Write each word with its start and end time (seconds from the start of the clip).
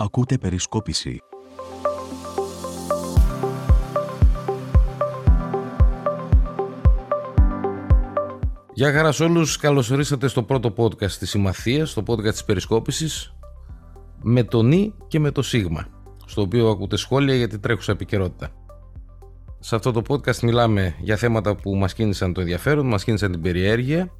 Ακούτε 0.00 0.38
περισκόπηση. 0.38 1.20
Γεια 8.72 8.92
χαράς 8.92 9.16
σε 9.16 9.24
όλους, 9.24 9.56
καλώς 9.56 9.90
ορίσατε 9.90 10.28
στο 10.28 10.42
πρώτο 10.42 10.72
podcast 10.76 11.10
της 11.10 11.30
Συμμαθίας, 11.30 11.90
στο 11.90 12.02
podcast 12.06 12.30
της 12.30 12.44
περισκόπησης 12.44 13.34
με 14.22 14.44
το 14.44 14.62
νι 14.62 14.94
και 15.08 15.20
με 15.20 15.30
το 15.30 15.42
σίγμα, 15.42 15.86
στο 16.26 16.42
οποίο 16.42 16.68
ακούτε 16.68 16.96
σχόλια 16.96 17.34
για 17.34 17.48
την 17.48 17.60
τρέχουσα 17.60 17.92
επικαιρότητα. 17.92 18.48
Σε 19.58 19.74
αυτό 19.74 19.92
το 19.92 20.02
podcast 20.08 20.38
μιλάμε 20.38 20.94
για 21.00 21.16
θέματα 21.16 21.54
που 21.54 21.76
μας 21.76 21.94
κίνησαν 21.94 22.32
το 22.32 22.40
ενδιαφέρον, 22.40 22.86
μας 22.86 23.04
κίνησαν 23.04 23.30
την 23.30 23.40
περιέργεια. 23.40 24.12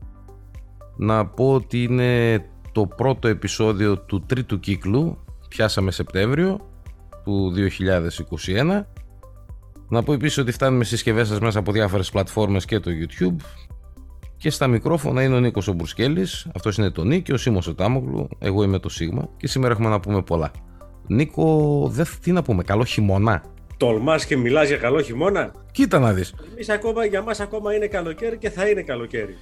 Να 0.96 1.26
πω 1.26 1.52
ότι 1.52 1.82
είναι 1.82 2.44
το 2.72 2.86
πρώτο 2.86 3.28
επεισόδιο 3.28 3.98
του 3.98 4.20
τρίτου 4.26 4.60
κύκλου, 4.60 5.18
πιάσαμε 5.48 5.90
Σεπτέμβριο 5.90 6.60
του 7.24 7.52
2021. 7.54 8.86
Να 9.88 10.02
πω 10.02 10.12
επίσης 10.12 10.38
ότι 10.38 10.52
φτάνουμε 10.52 10.84
στις 10.84 10.96
συσκευές 10.96 11.28
σας 11.28 11.40
μέσα 11.40 11.58
από 11.58 11.72
διάφορες 11.72 12.10
πλατφόρμες 12.10 12.64
και 12.64 12.80
το 12.80 12.90
YouTube. 12.90 13.36
Και 14.36 14.50
στα 14.50 14.66
μικρόφωνα 14.66 15.22
είναι 15.22 15.34
ο 15.34 15.40
Νίκος 15.40 15.68
ο 15.68 15.72
Μπουρσκέλης, 15.72 16.46
αυτός 16.54 16.76
είναι 16.76 16.90
το 16.90 17.04
Νίκη, 17.04 17.32
ο 17.32 17.36
Σίμος 17.36 17.66
ο 17.66 17.74
Τάμογλου, 17.74 18.28
εγώ 18.38 18.62
είμαι 18.62 18.78
το 18.78 18.88
Σίγμα 18.88 19.28
και 19.36 19.46
σήμερα 19.46 19.72
έχουμε 19.72 19.88
να 19.88 20.00
πούμε 20.00 20.22
πολλά. 20.22 20.50
Νίκο, 21.06 21.88
δεν, 21.92 22.06
τι 22.22 22.32
να 22.32 22.42
πούμε, 22.42 22.62
καλό 22.62 22.84
χειμώνα. 22.84 23.42
Τολμάς 23.76 24.26
και 24.26 24.36
μιλάς 24.36 24.68
για 24.68 24.76
καλό 24.76 25.02
χειμώνα; 25.02 25.52
Κοίτα 25.72 25.98
να 25.98 26.12
δεις. 26.12 26.34
Εμείς 26.52 26.68
ακόμα, 26.68 27.04
για 27.04 27.22
μας 27.22 27.40
ακόμα 27.40 27.74
είναι 27.74 27.86
καλοκαίρι 27.86 28.38
και 28.38 28.50
θα 28.50 28.68
είναι 28.68 28.82
καλοκαίρι. 28.82 29.36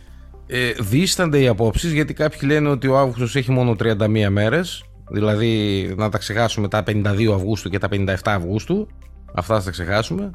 Ε, 0.46 0.73
δίστανται 0.73 1.41
οι 1.41 1.46
απόψεις 1.46 1.93
γιατί 1.93 2.15
κάποιοι 2.15 2.41
λένε 2.45 2.68
ότι 2.68 2.87
ο 2.87 2.98
Αύγουστος 2.98 3.37
έχει 3.37 3.51
μόνο 3.51 3.77
31 3.79 4.29
μέρες. 4.29 4.84
Δηλαδή 5.10 5.85
να 5.96 6.09
τα 6.09 6.18
ξεχάσουμε 6.18 6.68
τα 6.68 6.82
52 6.87 7.32
Αυγούστου 7.35 7.68
και 7.68 7.79
τα 7.79 7.88
57 7.90 8.16
Αυγούστου. 8.24 8.88
Αυτά 9.35 9.59
θα 9.59 9.65
τα 9.65 9.71
ξεχάσουμε. 9.71 10.30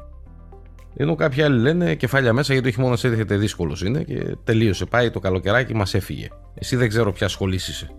Ενώ 0.96 1.14
κάποιοι 1.14 1.42
άλλοι 1.42 1.60
λένε 1.60 1.94
κεφάλια 1.94 2.32
μέσα 2.32 2.52
γιατί 2.52 2.68
ο 2.68 2.70
χειμώνα 2.70 2.96
έρχεται 3.02 3.36
δύσκολος 3.36 3.82
είναι 3.82 4.02
και 4.02 4.36
τελείωσε. 4.44 4.84
Πάει 4.84 5.10
το 5.10 5.20
καλοκαιράκι, 5.20 5.74
μας 5.74 5.94
έφυγε. 5.94 6.28
Εσύ 6.54 6.76
δεν 6.76 6.88
ξέρω 6.88 7.12
ποια 7.12 7.28
σχολής 7.28 7.68
είσαι. 7.68 7.90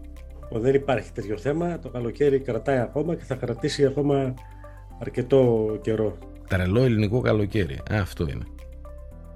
Δεν 0.51 0.73
υπάρχει 0.73 1.11
τέτοιο 1.11 1.37
θέμα. 1.37 1.79
Το 1.79 1.89
καλοκαίρι 1.89 2.39
κρατάει 2.39 2.79
ακόμα 2.79 3.15
και 3.15 3.23
θα 3.23 3.35
κρατήσει 3.35 3.85
ακόμα 3.85 4.33
αρκετό 4.99 5.71
καιρό. 5.81 6.17
Τρελό 6.47 6.81
ελληνικό 6.81 7.21
καλοκαίρι. 7.21 7.73
Α, 7.73 7.99
αυτό 8.01 8.27
είναι. 8.29 8.43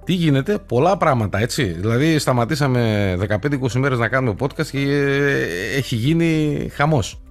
Τι 0.04 0.12
γίνεται, 0.12 0.58
πολλά 0.58 0.96
πράγματα 0.96 1.38
έτσι. 1.38 1.64
Δηλαδή, 1.64 2.18
σταματήσαμε 2.18 3.14
15-20 3.28 3.72
μέρες 3.72 3.98
να 3.98 4.08
κάνουμε 4.08 4.36
podcast 4.40 4.66
και 4.66 4.78
ε, 4.78 5.76
έχει 5.76 5.96
γίνει 5.96 6.56
χαμός. 6.72 7.22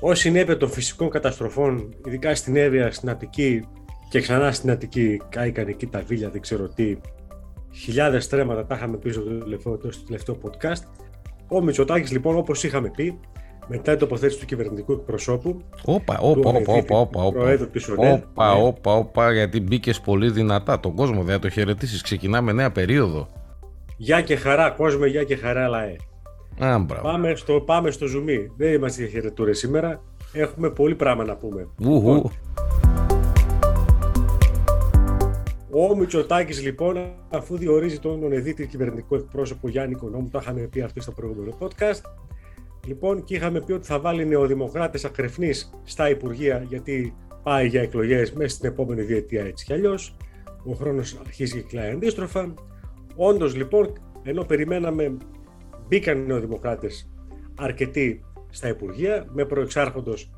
Ω 0.00 0.14
συνέπεια 0.14 0.56
των 0.56 0.70
φυσικών 0.70 1.10
καταστροφών, 1.10 1.94
ειδικά 2.06 2.34
στην 2.34 2.56
Εύβοια, 2.56 2.92
στην 2.92 3.10
Αττική 3.10 3.64
και 4.10 4.20
ξανά 4.20 4.52
στην 4.52 4.70
Αττική, 4.70 5.20
κάηκαν 5.28 5.68
εκεί 5.68 5.86
τα 5.86 6.02
βίλια, 6.06 6.30
δεν 6.30 6.40
ξέρω 6.40 6.68
τι. 6.68 6.96
Χιλιάδες 7.72 8.28
τρέματα 8.28 8.66
τα 8.66 8.74
είχαμε 8.74 8.96
πει 8.96 9.10
στο 9.10 9.22
τελευταίο, 9.22 9.78
στο 9.90 10.04
τελευταίο 10.04 10.38
podcast. 10.42 10.82
Ο 11.48 11.62
Μητσοτάκης, 11.62 12.10
λοιπόν, 12.10 12.36
όπως 12.36 12.64
είχαμε 12.64 12.90
πει, 12.96 13.18
μετά 13.66 13.90
την 13.90 14.00
τοποθέτηση 14.00 14.38
του 14.38 14.46
κυβερνητικού 14.46 14.92
εκπροσώπου. 14.92 15.62
Όπα, 15.84 16.18
όπα, 16.18 16.50
όπα, 16.50 16.72
όπα, 16.72 16.98
όπα, 16.98 17.22
όπα, 17.22 18.52
όπα, 18.52 18.92
όπα, 18.92 19.32
γιατί 19.32 19.60
μπήκες 19.60 20.00
πολύ 20.00 20.30
δυνατά. 20.30 20.80
Τον 20.80 20.94
κόσμο 20.94 21.22
δεν 21.22 21.34
θα 21.34 21.40
το 21.40 21.48
χαιρετήσεις. 21.48 22.02
Ξεκινάμε 22.02 22.52
νέα 22.52 22.70
περίοδο. 22.70 23.28
Γεια 23.96 24.20
και 24.20 24.36
χαρά, 24.36 24.70
κόσμο, 24.70 25.04
γεια 25.04 25.24
και 25.24 25.36
χαρά, 25.36 25.68
λαέ. 25.68 25.96
Α, 26.64 26.78
μπράβο. 26.78 27.02
Πάμε 27.02 27.34
στο, 27.34 27.60
πάμε 27.60 27.90
στο 27.90 28.06
ζουμί. 28.06 28.50
Δεν 28.56 28.72
είμαστε 28.72 29.02
για 29.02 29.10
χαιρετούρες 29.10 29.58
σήμερα. 29.58 30.02
Έχουμε 30.32 30.70
πολύ 30.70 30.94
πράγμα 30.94 31.24
να 31.24 31.36
πούμε. 31.36 31.68
Ουχου. 31.84 32.30
Ο 35.72 35.96
Μητσοτάκης, 35.96 36.62
λοιπόν, 36.62 36.96
αφού 37.30 37.56
διορίζει 37.56 37.98
τον 37.98 38.24
ονεδίτη 38.24 38.66
κυβερνητικό 38.66 39.16
εκπρόσωπο 39.16 39.68
Γιάννη 39.68 39.94
Κονόμου, 39.94 40.28
το 40.30 40.38
είχαμε 40.42 40.60
πει 40.60 40.80
αυτό 40.80 41.00
στο 41.00 41.12
προηγούμενο 41.12 41.56
podcast, 41.58 42.00
Λοιπόν, 42.86 43.24
και 43.24 43.34
είχαμε 43.34 43.60
πει 43.60 43.72
ότι 43.72 43.86
θα 43.86 44.00
βάλει 44.00 44.26
νεοδημοκράτες 44.26 45.04
ακρεφνείς 45.04 45.70
στα 45.84 46.10
Υπουργεία, 46.10 46.64
γιατί 46.68 47.14
πάει 47.42 47.66
για 47.66 47.82
εκλογές 47.82 48.32
μέσα 48.32 48.56
στην 48.56 48.68
επόμενη 48.68 49.02
διετία 49.02 49.44
έτσι 49.44 49.64
κι 49.64 49.72
αλλιώς. 49.72 50.16
Ο 50.64 50.72
χρόνος 50.72 51.16
αρχίζει 51.20 51.62
και 51.62 51.66
κλάει 51.68 51.90
αντίστροφα. 51.90 52.54
Όντως, 53.16 53.56
λοιπόν, 53.56 53.92
ενώ 54.22 54.44
περιμέναμε, 54.44 55.16
μπήκαν 55.90 56.18
οι 56.18 56.26
νεοδημοκράτες 56.26 57.10
αρκετοί 57.58 58.24
στα 58.50 58.68
Υπουργεία, 58.68 59.26
με 59.32 59.44
προεξάρχοντος 59.44 60.30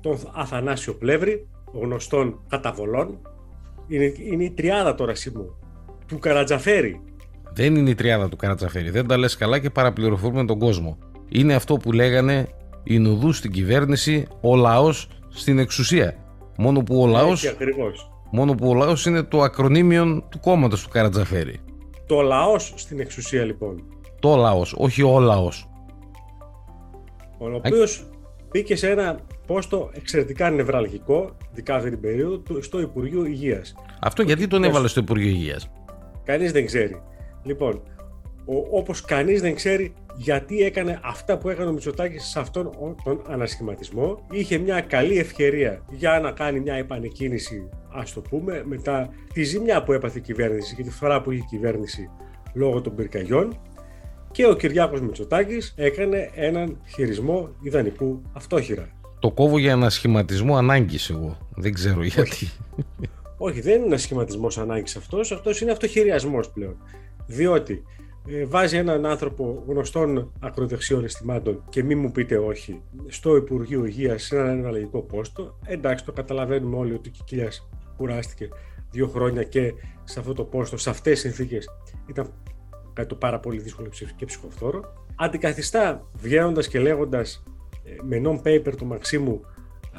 τον 0.00 0.18
Αθανάσιο 0.34 0.94
Πλεύρη, 0.94 1.48
γνωστών 1.72 2.40
καταβολών. 2.48 3.20
Είναι, 3.88 4.12
είναι 4.30 4.44
η 4.44 4.50
τριάδα 4.50 4.94
τώρα 4.94 5.14
Σιμού, 5.14 5.58
του 6.06 6.18
Καρατζαφέρη. 6.18 7.00
Δεν 7.52 7.76
είναι 7.76 7.90
η 7.90 7.94
τριάδα 7.94 8.28
του 8.28 8.36
Καρατζαφέρη. 8.36 8.90
Δεν 8.90 9.06
τα 9.06 9.16
λες 9.16 9.36
καλά 9.36 9.58
και 9.58 9.70
παραπληροφορούμε 9.70 10.44
τον 10.44 10.58
κόσμο 10.58 10.98
είναι 11.30 11.54
αυτό 11.54 11.76
που 11.76 11.92
λέγανε 11.92 12.48
η 12.82 12.98
Νουδούς 12.98 13.36
στην 13.36 13.50
κυβέρνηση, 13.50 14.26
ο 14.40 14.56
λαός 14.56 15.08
στην 15.28 15.58
εξουσία. 15.58 16.14
Μόνο 16.56 16.82
που 16.82 17.02
ο 17.02 17.06
λαός, 17.06 17.54
μόνο 18.30 18.54
που 18.54 18.68
ο 18.68 18.74
λαός 18.74 19.06
είναι 19.06 19.22
το 19.22 19.42
ακρονίμιο 19.42 20.26
του 20.28 20.40
κόμματος 20.40 20.82
του 20.82 20.88
Καρατζαφέρη. 20.88 21.60
Το 22.06 22.20
λαός 22.20 22.72
στην 22.76 23.00
εξουσία 23.00 23.44
λοιπόν. 23.44 23.84
Το 24.20 24.36
λαός, 24.36 24.74
όχι 24.78 25.02
ο 25.02 25.18
λαός. 25.18 25.68
Ο 27.38 27.54
οποίος 27.54 28.04
μπήκε 28.50 28.76
σε 28.76 28.90
ένα 28.90 29.20
πόστο 29.46 29.90
εξαιρετικά 29.92 30.50
νευραλγικό, 30.50 31.36
ειδικά 31.52 31.74
αυτή 31.74 31.90
την 31.90 32.00
περίοδο, 32.00 32.62
στο 32.62 32.80
Υπουργείο 32.80 33.24
Υγείας. 33.24 33.74
Αυτό 34.00 34.22
γιατί 34.22 34.46
τον 34.46 34.64
έβαλε 34.64 34.88
στο 34.88 35.00
Υπουργείο 35.00 35.30
Υγείας; 35.30 35.70
Κανείς 36.24 36.52
δεν 36.52 36.66
ξέρει. 36.66 37.02
Λοιπόν, 37.42 37.82
όπως 38.70 39.00
κανείς 39.00 39.40
δεν 39.40 39.54
ξέρει 39.54 39.94
γιατί 40.16 40.62
έκανε 40.62 41.00
αυτά 41.02 41.38
που 41.38 41.48
έκανε 41.48 41.68
ο 41.68 41.72
Μητσοτάκης 41.72 42.24
σε 42.24 42.40
αυτόν 42.40 42.70
τον 43.04 43.22
ανασχηματισμό. 43.28 44.26
Είχε 44.30 44.58
μια 44.58 44.80
καλή 44.80 45.18
ευκαιρία 45.18 45.84
για 45.90 46.20
να 46.20 46.30
κάνει 46.30 46.60
μια 46.60 46.74
επανεκκίνηση, 46.74 47.68
ας 47.92 48.12
το 48.12 48.20
πούμε, 48.20 48.62
μετά 48.66 49.08
τη 49.32 49.42
ζημιά 49.42 49.82
που 49.82 49.92
έπαθε 49.92 50.18
η 50.18 50.22
κυβέρνηση 50.22 50.74
και 50.74 50.82
τη 50.82 50.90
φορά 50.90 51.20
που 51.22 51.30
είχε 51.30 51.42
η 51.42 51.46
κυβέρνηση 51.48 52.10
λόγω 52.54 52.80
των 52.80 52.94
πυρκαγιών 52.94 53.60
και 54.32 54.46
ο 54.46 54.54
Κυριάκος 54.54 55.00
Μητσοτάκης 55.00 55.74
έκανε 55.76 56.30
έναν 56.34 56.80
χειρισμό 56.86 57.48
ιδανικού 57.62 58.22
αυτόχειρα. 58.32 58.88
Το 59.18 59.30
κόβω 59.30 59.58
για 59.58 59.72
ανασχηματισμό 59.72 60.56
ανάγκης 60.56 61.10
εγώ. 61.10 61.38
Δεν 61.56 61.72
ξέρω 61.72 62.02
γιατί. 62.02 62.50
Όχι, 63.38 63.60
δεν 63.60 63.76
είναι 63.76 63.86
ένας 63.86 64.02
σχηματισμός 64.02 64.58
ανάγκης 64.58 64.96
αυτός. 64.96 65.32
Αυτός 65.32 65.60
είναι 65.60 65.70
αυτοχειριασμός 65.70 66.50
πλέον. 66.50 66.76
Διότι 67.26 67.82
ε, 68.28 68.44
βάζει 68.44 68.76
έναν 68.76 69.06
άνθρωπο 69.06 69.64
γνωστών 69.66 70.32
ακροδεξιών 70.40 71.04
αισθημάτων 71.04 71.62
και 71.68 71.82
μη 71.82 71.94
μου 71.94 72.12
πείτε 72.12 72.38
όχι 72.38 72.80
στο 73.06 73.36
Υπουργείο 73.36 73.84
Υγείας 73.84 74.22
σε 74.22 74.36
έναν 74.36 74.58
εναλλαγικό 74.58 75.00
πόστο. 75.00 75.58
Εντάξει, 75.64 76.04
το 76.04 76.12
καταλαβαίνουμε 76.12 76.76
όλοι 76.76 76.94
ότι 76.94 77.08
ο 77.08 77.12
Κικίλια 77.12 77.52
κουράστηκε 77.96 78.48
δύο 78.90 79.08
χρόνια 79.08 79.42
και 79.42 79.74
σε 80.04 80.18
αυτό 80.18 80.32
το 80.32 80.44
πόστο, 80.44 80.76
σε 80.76 80.90
αυτές 80.90 81.12
τις 81.12 81.20
συνθήκες, 81.20 81.68
ήταν 82.06 82.32
κάτι 82.92 83.08
το 83.08 83.14
πάρα 83.14 83.40
πολύ 83.40 83.60
δύσκολο 83.60 83.88
και 84.16 84.24
ψυχοφθόρο. 84.24 84.92
Αντικαθιστά, 85.16 86.06
βγαίνοντας 86.14 86.68
και 86.68 86.78
λέγοντας 86.78 87.42
ε, 87.84 87.90
με 88.02 88.20
non-paper 88.24 88.72
του 88.76 88.86
Μαξίμου, 88.86 89.40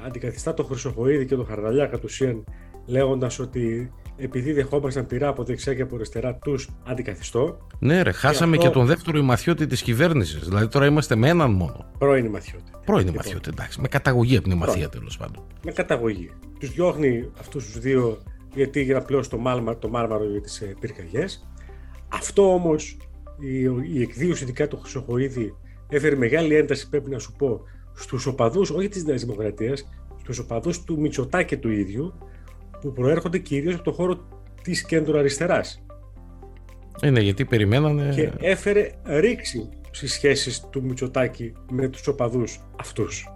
αντικαθιστά 0.05 0.53
το 0.53 0.63
Χρυσοχοίδη 0.63 1.25
και 1.25 1.35
το 1.35 1.43
Χαρδαλιά 1.43 1.85
κατ' 1.85 2.03
ουσίαν, 2.03 2.43
λέγοντας 2.85 3.39
ότι 3.39 3.91
επειδή 4.17 4.51
δεχόμασταν 4.51 5.05
πειρά 5.05 5.27
από 5.27 5.43
δεξιά 5.43 5.73
και 5.73 5.81
από 5.81 5.95
αριστερά, 5.95 6.35
τους 6.35 6.69
αντικαθιστώ. 6.83 7.67
Ναι, 7.79 8.01
ρε, 8.01 8.11
χάσαμε 8.11 8.57
και, 8.57 8.69
τον 8.69 8.85
δεύτερο 8.85 9.17
ημαθιώτη 9.17 9.67
της 9.67 9.81
κυβέρνησης. 9.81 10.47
Δηλαδή 10.47 10.67
τώρα 10.67 10.85
είμαστε 10.85 11.15
με 11.15 11.29
έναν 11.29 11.51
μόνο. 11.51 11.85
Πρώην 11.97 12.25
ημαθιώτη. 12.25 12.71
Πρώην 12.85 13.07
ημαθιώτη, 13.07 13.49
εντάξει. 13.53 13.81
Με 13.81 13.87
καταγωγή 13.87 14.35
από 14.35 14.43
την 14.43 14.57
ημαθία 14.57 14.89
τέλος 14.89 15.17
πάντων. 15.17 15.43
Με 15.63 15.71
καταγωγή. 15.71 16.31
Τους 16.59 16.71
διώχνει 16.71 17.29
αυτούς 17.39 17.65
τους 17.65 17.79
δύο 17.79 18.21
γιατί 18.53 18.81
για 18.83 18.93
να 18.93 19.01
πλέον 19.01 19.29
το, 19.29 19.37
μάλμα, 19.37 19.77
το 19.77 19.89
μάρμαρο 19.89 20.23
για 20.23 20.41
τις 20.41 20.61
ε, 20.61 20.75
πυρκαγιές. 20.79 21.50
Αυτό 22.11 22.53
όμως 22.53 22.97
η, 23.39 23.59
η 23.93 24.01
εκδίωση 24.01 24.43
ειδικά 24.43 24.67
του 24.67 24.79
Χρυσοχοίδη 24.79 25.55
έφερε 25.89 26.15
μεγάλη 26.15 26.55
ένταση, 26.55 26.89
πρέπει 26.89 27.09
να 27.09 27.19
σου 27.19 27.33
πω, 27.37 27.61
στους 27.95 28.25
οπαδούς, 28.25 28.69
όχι 28.69 28.87
της 28.87 29.05
Νέας 29.05 29.21
Δημοκρατίας, 29.21 29.89
στους 30.19 30.39
οπαδούς 30.39 30.83
του 30.83 30.99
Μητσοτάκη 30.99 31.57
του 31.57 31.71
ίδιου, 31.71 32.13
που 32.81 32.93
προέρχονται 32.93 33.37
κυρίως 33.37 33.73
από 33.73 33.83
το 33.83 33.91
χώρο 33.91 34.27
της 34.63 34.85
κέντρο 34.85 35.19
αριστεράς. 35.19 35.83
Είναι 37.03 37.19
γιατί 37.21 37.45
περιμένανε... 37.45 38.13
Και 38.15 38.31
έφερε 38.39 38.91
ρήξη 39.05 39.69
στις 39.91 40.13
σχέσεις 40.13 40.67
του 40.69 40.83
Μητσοτάκη 40.83 41.53
με 41.71 41.87
τους 41.87 42.07
οπαδούς 42.07 42.59
αυτούς. 42.79 43.27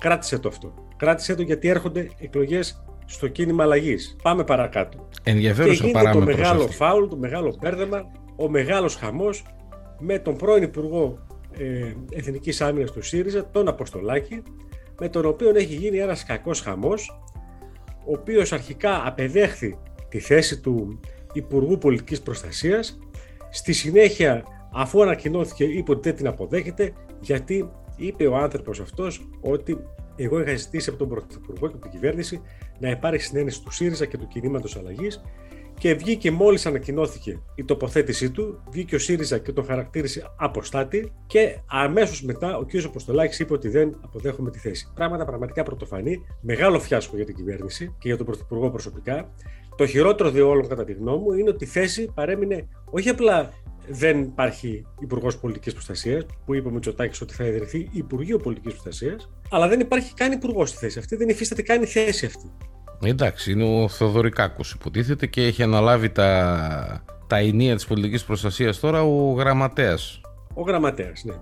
Κράτησε 0.00 0.38
το 0.38 0.48
αυτό. 0.48 0.74
Κράτησε 0.96 1.34
το 1.34 1.42
γιατί 1.42 1.68
έρχονται 1.68 2.10
εκλογές 2.18 2.83
στο 3.04 3.28
κίνημα 3.28 3.62
αλλαγής. 3.62 4.16
Πάμε 4.22 4.44
παρακάτω. 4.44 5.08
Ενδιαφέρουσα 5.22 5.82
και 5.82 5.86
γίνεται 5.86 6.10
το 6.10 6.20
μεγάλο 6.20 6.66
φάουλ, 6.68 7.08
το 7.08 7.16
μεγάλο 7.16 7.56
πέρδεμα, 7.60 8.10
ο 8.36 8.48
μεγάλος 8.48 8.94
χαμός 8.94 9.44
με 9.98 10.18
τον 10.18 10.36
πρώην 10.36 10.62
Υπουργό 10.62 11.26
ε, 11.58 11.92
Εθνικής 12.10 12.60
Άμυνας 12.60 12.92
του 12.92 13.02
ΣΥΡΙΖΑ, 13.02 13.50
τον 13.50 13.68
Αποστολάκη, 13.68 14.42
με 15.00 15.08
τον 15.08 15.26
οποίο 15.26 15.50
έχει 15.54 15.74
γίνει 15.74 15.98
ένας 15.98 16.24
κακός 16.24 16.60
χαμός, 16.60 17.20
ο 18.06 18.12
οποίος 18.12 18.52
αρχικά 18.52 19.06
απεδέχθη 19.06 19.78
τη 20.08 20.18
θέση 20.18 20.60
του 20.60 21.00
Υπουργού 21.32 21.78
Πολιτικής 21.78 22.20
Προστασίας, 22.20 22.98
στη 23.50 23.72
συνέχεια 23.72 24.44
αφού 24.72 25.02
ανακοινώθηκε 25.02 25.64
είπε 25.64 25.90
ότι 25.90 26.08
δεν 26.08 26.16
την 26.16 26.26
αποδέχεται 26.26 26.92
γιατί 27.20 27.70
είπε 27.96 28.26
ο 28.26 28.36
άνθρωπος 28.36 28.80
αυτός 28.80 29.28
ότι 29.40 29.78
εγώ 30.16 30.40
είχα 30.40 30.56
ζητήσει 30.56 30.88
από 30.88 30.98
τον 30.98 31.08
Πρωθυπουργό 31.08 31.68
και 31.68 31.74
από 31.74 31.82
την 31.82 31.90
κυβέρνηση 31.90 32.42
να 32.78 32.90
υπάρξει 32.90 33.26
συνένεση 33.26 33.62
του 33.62 33.70
ΣΥΡΙΖΑ 33.70 34.06
και 34.06 34.18
του 34.18 34.26
κινήματος 34.26 34.76
αλλαγής 34.76 35.20
και 35.78 35.94
βγήκε 35.94 36.30
μόλις 36.30 36.66
ανακοινώθηκε 36.66 37.40
η 37.54 37.64
τοποθέτησή 37.64 38.30
του, 38.30 38.62
βγήκε 38.70 38.94
ο 38.94 38.98
ΣΥΡΙΖΑ 38.98 39.38
και 39.38 39.52
τον 39.52 39.64
χαρακτήρισε 39.64 40.34
αποστάτη 40.36 41.12
και 41.26 41.58
αμέσως 41.66 42.22
μετά 42.22 42.56
ο 42.56 42.64
κ. 42.64 42.84
Αποστολάκης 42.84 43.38
είπε 43.38 43.52
ότι 43.52 43.68
δεν 43.68 44.00
αποδέχομαι 44.04 44.50
τη 44.50 44.58
θέση. 44.58 44.92
Πράγματα 44.94 45.24
πραγματικά 45.24 45.62
πρωτοφανή, 45.62 46.26
μεγάλο 46.40 46.80
φιάσκο 46.80 47.16
για 47.16 47.24
την 47.24 47.34
κυβέρνηση 47.34 47.94
και 47.98 48.08
για 48.08 48.16
τον 48.16 48.26
Πρωθυπουργό 48.26 48.70
προσωπικά. 48.70 49.30
Το 49.76 49.86
χειρότερο 49.86 50.30
διόλων 50.30 50.68
κατά 50.68 50.84
τη 50.84 50.92
γνώμη 50.92 51.22
μου 51.22 51.32
είναι 51.32 51.48
ότι 51.48 51.64
η 51.64 51.66
θέση 51.66 52.10
παρέμεινε 52.14 52.68
όχι 52.90 53.08
απλά 53.08 53.50
δεν 53.88 54.20
υπάρχει 54.20 54.86
Υπουργός 55.00 55.38
Πολιτικής 55.38 55.72
Προστασίας, 55.72 56.26
που 56.44 56.54
είπε 56.54 56.68
ο 56.68 56.70
Μητσοτάκης 56.70 57.20
ότι 57.20 57.34
θα 57.34 57.44
ιδρυθεί 57.44 57.88
Υπουργείο 57.92 58.38
Πολιτικής 58.38 58.72
Προστασίας, 58.72 59.30
αλλά 59.50 59.68
δεν 59.68 59.80
υπάρχει 59.80 60.14
καν 60.14 60.32
υπουργός 60.32 60.68
στη 60.68 60.78
θέση 60.78 60.98
αυτή, 60.98 61.16
δεν 61.16 61.28
υφίσταται 61.28 61.62
καν 61.62 61.82
η 61.82 61.86
θέση 61.86 62.26
αυτή. 62.26 62.52
Εντάξει, 63.02 63.52
είναι 63.52 63.82
ο 63.82 63.88
Θεοδωρικάκος 63.88 64.72
υποτίθεται 64.72 65.26
και 65.26 65.42
έχει 65.42 65.62
αναλάβει 65.62 66.10
τα, 66.10 67.04
τα 67.26 67.36
ενία 67.36 67.74
της 67.74 67.86
πολιτικής 67.86 68.24
προστασίας 68.24 68.80
τώρα 68.80 69.02
ο 69.02 69.32
γραμματέας. 69.32 70.20
Ο 70.54 70.62
γραμματέας, 70.62 71.24
ναι. 71.24 71.34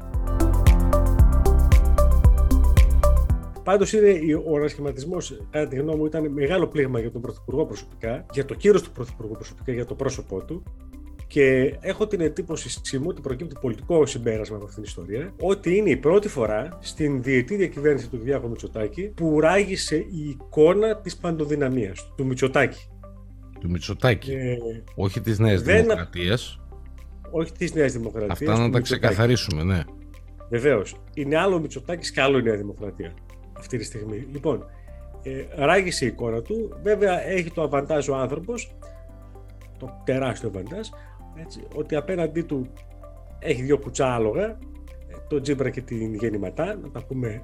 Πάντως 3.65 3.95
ο 4.51 4.57
ανασχηματισμός, 4.57 5.41
κατά 5.51 5.69
τη 5.69 5.77
γνώμη 5.77 5.99
μου, 5.99 6.07
ήταν 6.07 6.33
μεγάλο 6.33 6.67
πλήγμα 6.67 7.01
για 7.01 7.11
τον 7.11 7.21
Πρωθυπουργό 7.21 7.67
προσωπικά, 7.67 8.27
για 8.33 8.45
το 8.45 8.55
κύριο 8.55 8.81
του 8.81 8.91
Πρωθυπουργού 8.91 9.33
προσωπικά, 9.33 9.73
για 9.73 9.85
το 9.85 9.95
πρόσωπό 9.95 10.45
του. 10.45 10.63
Και 11.33 11.77
έχω 11.81 12.07
την 12.07 12.21
εντύπωση 12.21 12.99
μου 12.99 13.07
ότι 13.09 13.21
προκύπτει 13.21 13.55
πολιτικό 13.61 14.07
συμπέρασμα 14.07 14.57
από 14.57 14.65
αυτήν 14.65 14.83
την 14.83 14.91
ιστορία, 14.91 15.35
ότι 15.41 15.77
είναι 15.77 15.91
η 15.91 15.97
πρώτη 15.97 16.29
φορά 16.29 16.79
στην 16.81 17.23
διετή 17.23 17.57
διακυβέρνηση 17.57 18.09
του 18.09 18.19
Κυριάκου 18.19 18.49
Μητσοτάκη 18.49 19.03
που 19.09 19.41
ράγισε 19.41 19.97
η 19.97 20.29
εικόνα 20.29 20.97
της 20.97 21.17
παντοδυναμίας 21.17 22.05
του, 22.05 22.15
του 22.17 22.27
Μητσοτάκη. 22.27 22.89
Του 23.61 23.71
Μητσοτάκη. 23.71 24.33
Ε, 24.33 24.57
όχι 24.95 25.21
της 25.21 25.39
Νέας 25.39 25.63
δεν... 25.63 25.83
Δημοκρατίας. 25.83 26.61
Όχι 27.31 27.53
της 27.53 27.75
Νέας 27.75 27.93
Δημοκρατίας. 27.93 28.41
Αυτά 28.51 28.59
να 28.59 28.71
τα 28.71 28.81
ξεκαθαρίσουμε, 28.81 29.63
ναι. 29.63 29.81
Βεβαίως. 30.51 30.97
Είναι 31.15 31.37
άλλο 31.37 31.55
ο 31.55 31.59
Μητσοτάκης 31.61 32.11
και 32.11 32.21
άλλο 32.21 32.39
η 32.39 32.43
Νέα 32.43 32.57
Δημοκρατία 32.57 33.15
αυτή 33.59 33.79
τη 33.79 33.85
στιγμή. 33.85 34.27
Λοιπόν, 34.33 34.65
ε, 35.23 35.65
ράγισε 35.65 36.05
η 36.05 36.09
εικόνα 36.09 36.43
του. 36.43 36.79
Βέβαια 36.83 37.29
έχει 37.29 37.51
το 37.51 37.63
αβαντάζ 37.63 38.09
ο 38.09 38.17
άνθρωπος, 38.17 38.77
το 39.79 40.03
τεράστιο 40.05 40.49
αβαντάζ, 40.49 40.89
έτσι, 41.35 41.67
ότι 41.75 41.95
απέναντί 41.95 42.43
του 42.43 42.73
έχει 43.39 43.63
δύο 43.63 43.79
κουτσά 43.79 44.15
άλογα, 44.15 44.45
ε, 44.45 44.57
το 45.29 45.41
Τζίμπρα 45.41 45.71
και 45.71 45.81
την 45.81 46.15
Γεννηματά, 46.15 46.75
να 46.83 46.91
τα 46.91 47.05
πούμε 47.05 47.43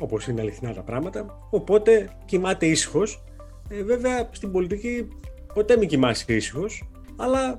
όπως 0.00 0.26
είναι 0.26 0.40
αληθινά 0.40 0.74
τα 0.74 0.82
πράγματα, 0.82 1.48
οπότε 1.50 2.10
κοιμάται 2.24 2.66
ήσυχος. 2.66 3.24
Ε, 3.68 3.82
βέβαια 3.82 4.28
στην 4.32 4.52
πολιτική 4.52 5.08
ποτέ 5.54 5.76
μην 5.76 5.88
κοιμάσαι 5.88 6.34
ήσυχος, 6.34 6.88
αλλά 7.16 7.56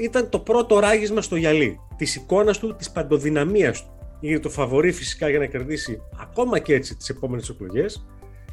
ήταν 0.00 0.28
το 0.28 0.38
πρώτο 0.38 0.78
ράγισμα 0.78 1.20
στο 1.20 1.36
γυαλί 1.36 1.80
της 1.96 2.16
εικόνας 2.16 2.58
του, 2.58 2.76
της 2.76 2.90
παντοδυναμίας 2.90 3.84
του. 3.84 3.90
Είναι 4.20 4.38
το 4.38 4.48
φαβορή 4.48 4.92
φυσικά 4.92 5.28
για 5.28 5.38
να 5.38 5.46
κερδίσει 5.46 6.02
ακόμα 6.20 6.58
και 6.58 6.74
έτσι 6.74 6.96
τις 6.96 7.08
επόμενες 7.08 7.48
εκλογές 7.48 8.06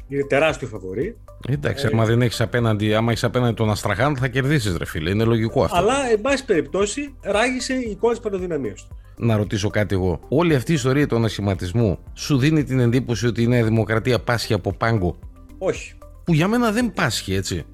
είναι 0.08 0.24
τεράστιο 0.24 0.68
φαβορή. 0.68 1.16
Εντάξει, 1.48 1.86
ε, 1.86 1.90
άμα 1.92 2.04
δεν 2.04 2.22
έχεις 2.22 2.40
απέναντι, 2.40 2.94
άμα 2.94 3.10
έχεις 3.10 3.24
απέναντι 3.24 3.54
τον 3.54 3.70
Αστραχάν, 3.70 4.16
θα 4.16 4.28
κερδίσεις, 4.28 4.76
ρε 4.76 4.84
φίλε. 4.84 5.10
Είναι 5.10 5.24
λογικό 5.24 5.62
αυτό. 5.62 5.76
Αλλά, 5.76 6.10
εν 6.10 6.20
πάση 6.20 6.44
περιπτώσει, 6.44 7.14
ράγισε 7.20 7.74
η 7.74 7.90
εικόνα 7.90 8.12
της 8.12 8.22
παντοδυναμία 8.22 8.74
του. 8.74 8.98
Να 9.16 9.36
ρωτήσω 9.36 9.70
κάτι 9.70 9.94
εγώ. 9.94 10.20
Όλη 10.28 10.54
αυτή 10.54 10.70
η 10.70 10.74
ιστορία 10.74 11.06
του 11.06 11.16
ανασχηματισμού 11.16 11.98
σου 12.14 12.38
δίνει 12.38 12.64
την 12.64 12.80
εντύπωση 12.80 13.26
ότι 13.26 13.42
η 13.42 13.46
Νέα 13.46 13.64
Δημοκρατία 13.64 14.18
πάσχει 14.18 14.52
από 14.52 14.72
πάγκο; 14.72 15.18
Όχι. 15.58 15.94
Που 16.24 16.32
για 16.32 16.48
μένα 16.48 16.72
δεν 16.72 16.92
πάσχει, 16.92 17.34
έτσι. 17.34 17.64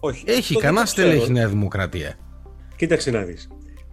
Όχι. 0.00 0.24
Έχει 0.26 0.56
κανένα 0.56 0.86
στελέχη 0.86 1.28
η 1.28 1.32
Νέα 1.32 1.48
Δημοκρατία. 1.48 2.14
Κοίταξε 2.76 3.10
να 3.10 3.22
δεις. 3.22 3.48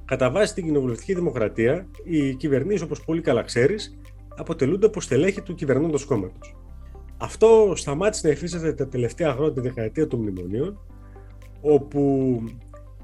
Κατά 0.06 0.32
βάση 0.32 0.54
την 0.54 0.64
κοινοβουλευτική 0.64 1.14
δημοκρατία, 1.14 1.88
οι 2.04 2.36
κυβερνήσεις, 2.36 2.82
όπως 2.82 3.04
πολύ 3.04 3.22
καλά 3.22 3.42
ξέρεις, 3.42 3.98
αποτελούνται 4.38 4.86
από 4.86 5.02
στελέχη 5.02 5.42
του 5.42 5.56
κυβερνώντος 5.56 6.06
κόμματος. 6.06 6.56
Αυτό 7.18 7.74
σταμάτησε 7.76 8.28
να 8.28 8.34
υφίσταται 8.34 8.74
τα 8.74 8.88
τελευταία 8.88 9.34
χρόνια, 9.34 9.54
τη 9.54 9.62
δεκαετία 9.62 10.08
των 10.08 10.20
μνημονίων, 10.20 10.80
όπου 11.62 12.42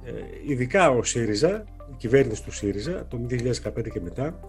ε, 0.03 0.11
ειδικά 0.47 0.89
ο 0.89 1.03
ΣΥΡΙΖΑ, 1.03 1.63
η 1.91 1.95
κυβέρνηση 1.97 2.43
του 2.43 2.51
ΣΥΡΙΖΑ, 2.51 3.07
το 3.07 3.19
2015 3.29 3.89
και 3.93 4.01
μετά, 4.01 4.39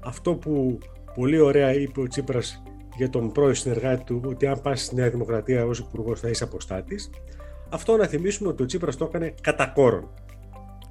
αυτό 0.00 0.34
που 0.34 0.78
πολύ 1.14 1.38
ωραία 1.38 1.74
είπε 1.74 2.00
ο 2.00 2.06
Τσίπρας 2.06 2.62
για 2.96 3.10
τον 3.10 3.32
πρώην 3.32 3.54
συνεργάτη 3.54 4.04
του, 4.04 4.22
ότι 4.26 4.46
αν 4.46 4.60
πας 4.60 4.82
στη 4.82 4.94
Νέα 4.94 5.10
Δημοκρατία 5.10 5.64
ως 5.64 5.78
υπουργός 5.78 6.20
θα 6.20 6.28
είσαι 6.28 6.44
αποστάτης, 6.44 7.10
αυτό 7.68 7.96
να 7.96 8.06
θυμίσουμε 8.06 8.48
ότι 8.48 8.62
ο 8.62 8.66
Τσίπρας 8.66 8.96
το 8.96 9.04
έκανε 9.04 9.34
κατά 9.40 9.66
κόρον. 9.66 10.10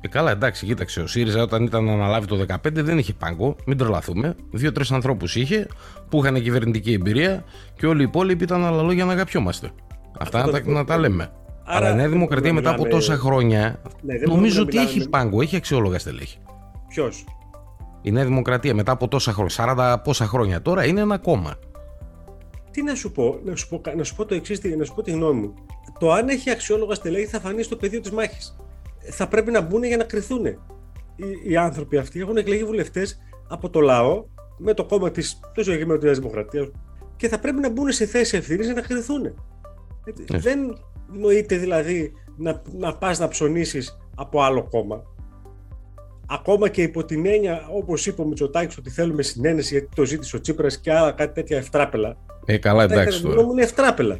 Ε, 0.02 0.08
καλά, 0.08 0.32
εντάξει, 0.32 0.66
κοίταξε. 0.66 1.02
Ο 1.02 1.08
ΣΥΡΙΖΑ 1.08 1.42
όταν 1.42 1.64
ήταν 1.64 1.84
να 1.84 1.94
αναλάβει 1.94 2.28
το 2.28 2.46
2015 2.50 2.56
δεν 2.72 2.98
είχε 2.98 3.14
πάγκο, 3.14 3.56
μην 3.66 3.78
τρελαθούμε. 3.78 4.36
Δύο-τρεις 4.52 4.92
ανθρώπους 4.92 5.36
είχε 5.36 5.68
που 6.10 6.20
είχαν 6.20 6.42
κυβερνητική 6.42 6.94
εμπειρία 6.94 7.44
και 7.76 7.88
όλοι 7.88 8.02
οι 8.02 8.04
υπόλοιποι 8.04 8.44
ήταν 8.44 8.66
άλλα 8.66 8.82
λόγια 8.82 9.06
να 9.06 9.12
αγαπιόμαστε. 9.12 9.72
Αυτά 10.20 10.46
να 10.46 10.52
τα, 10.52 10.62
να 10.66 10.84
τα 10.84 10.98
λέμε. 10.98 11.32
Άρα, 11.64 11.78
Αλλά 11.86 11.90
η 11.90 11.96
Νέα 11.96 12.10
Δημοκρατία 12.10 12.54
μετά 12.54 12.70
από 12.70 12.88
τόσα 12.88 13.16
χρόνια 13.16 13.82
ναι, 14.02 14.14
νομίζω 14.26 14.62
ότι 14.62 14.78
έχει 14.78 15.00
με... 15.00 15.06
πάγκο, 15.06 15.42
έχει 15.42 15.56
αξιόλογα 15.56 16.00
στελέχη. 16.00 16.38
Ποιος; 16.88 17.26
Η 18.02 18.12
Νέα 18.12 18.26
Δημοκρατία 18.26 18.74
μετά 18.74 18.92
από 18.92 19.08
τόσα 19.08 19.32
χρόνια, 19.32 19.98
40 19.98 20.04
πόσα 20.04 20.26
χρόνια 20.26 20.62
τώρα 20.62 20.86
είναι 20.86 21.02
ένα 21.02 21.18
κόμμα. 21.18 21.54
Τι 22.72 22.84
να 22.84 22.96
σου 22.96 23.12
πω, 23.12 23.40
να 23.44 23.56
σου 23.56 23.68
πω, 23.68 23.82
να 23.96 24.04
σου 24.04 24.16
πω 24.16 24.26
το 24.26 24.36
εξής, 24.36 24.62
να 24.78 24.86
σου 24.86 24.94
πω 24.94 25.02
τη 25.02 25.12
γνώμη 25.12 25.40
μου. 25.40 25.54
Το 26.00 26.12
αν 26.12 26.30
έχει 26.30 26.50
αξιόλογα 26.50 26.96
στελέχη 26.96 27.26
θα 27.26 27.40
φανεί 27.40 27.64
στο 27.64 27.76
πεδίο 27.76 28.02
της 28.02 28.12
μάχης 28.12 28.56
θα 29.10 29.28
πρέπει 29.28 29.52
να 29.52 29.62
μπουν 29.62 29.84
για 29.84 29.98
να 29.98 30.04
κρυθούν. 30.04 30.46
Οι, 30.46 30.56
οι 31.44 31.58
άνθρωποι 31.58 31.98
αυτοί 31.98 32.20
έχουν 32.20 32.38
εκλεγεί 32.38 32.64
βουλευτές 32.64 33.18
από 33.48 33.70
το 33.70 33.80
λαό 33.80 34.26
με 34.58 34.74
το 34.74 34.86
κόμμα 34.86 35.12
της 35.12 35.40
του 35.54 35.64
Νέας 36.02 36.18
Δημοκρατίας 36.18 36.72
και 37.16 37.28
θα 37.28 37.40
πρέπει 37.40 37.60
να 37.60 37.70
μπουν 37.70 37.92
σε 37.92 38.06
θέση 38.06 38.38
ευθύνης 38.38 38.66
για 38.66 38.76
να 38.76 38.82
κρυθούν. 38.82 39.22
Ναι. 39.22 40.38
Δεν 40.38 40.78
νοείται 41.12 41.58
δηλαδή 41.58 42.14
να, 42.38 42.62
να 42.72 42.98
πας 42.98 43.20
να 43.20 43.28
ψωνίσεις 43.28 43.98
από 44.16 44.42
άλλο 44.42 44.68
κόμμα. 44.70 45.04
Ακόμα 46.30 46.70
και 46.70 46.82
υπό 46.82 47.06
την 47.06 47.26
έννοια, 47.26 47.68
όπως 47.72 48.06
είπε 48.06 48.22
ο 48.22 48.26
Μητσοτάκης, 48.26 48.78
ότι 48.78 48.90
θέλουμε 48.90 49.22
συνένεση 49.22 49.74
γιατί 49.74 49.96
το 49.96 50.06
ζήτησε 50.06 50.36
ο 50.36 50.42
Τσίπρας 50.42 50.80
και 50.80 50.94
άλλα 50.94 51.12
κάτι 51.12 51.34
τέτοια 51.34 51.58
ευτράπελα. 51.58 52.18
Ε, 52.46 52.58
καλά, 52.58 52.84
εντάξει. 52.84 53.22
Τώρα. 53.22 53.42
είναι 53.42 53.62
ευτράπελα. 53.62 54.20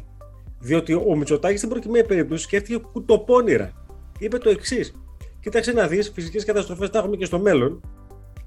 Διότι 0.60 0.94
ο 0.94 1.16
Μητσοτάκης 1.16 1.58
στην 1.58 1.70
προκειμένη 1.70 2.06
περίπτωση 2.06 2.42
σκέφτηκε 2.42 2.78
κουτοπώνυρα 2.92 3.72
είπε 4.18 4.38
το 4.38 4.50
εξής. 4.50 4.92
Κοίταξε 5.40 5.72
να 5.72 5.86
δεις, 5.86 6.10
φυσικές 6.14 6.44
καταστροφές 6.44 6.90
τα 6.90 6.98
έχουμε 6.98 7.16
και 7.16 7.24
στο 7.24 7.38
μέλλον. 7.38 7.80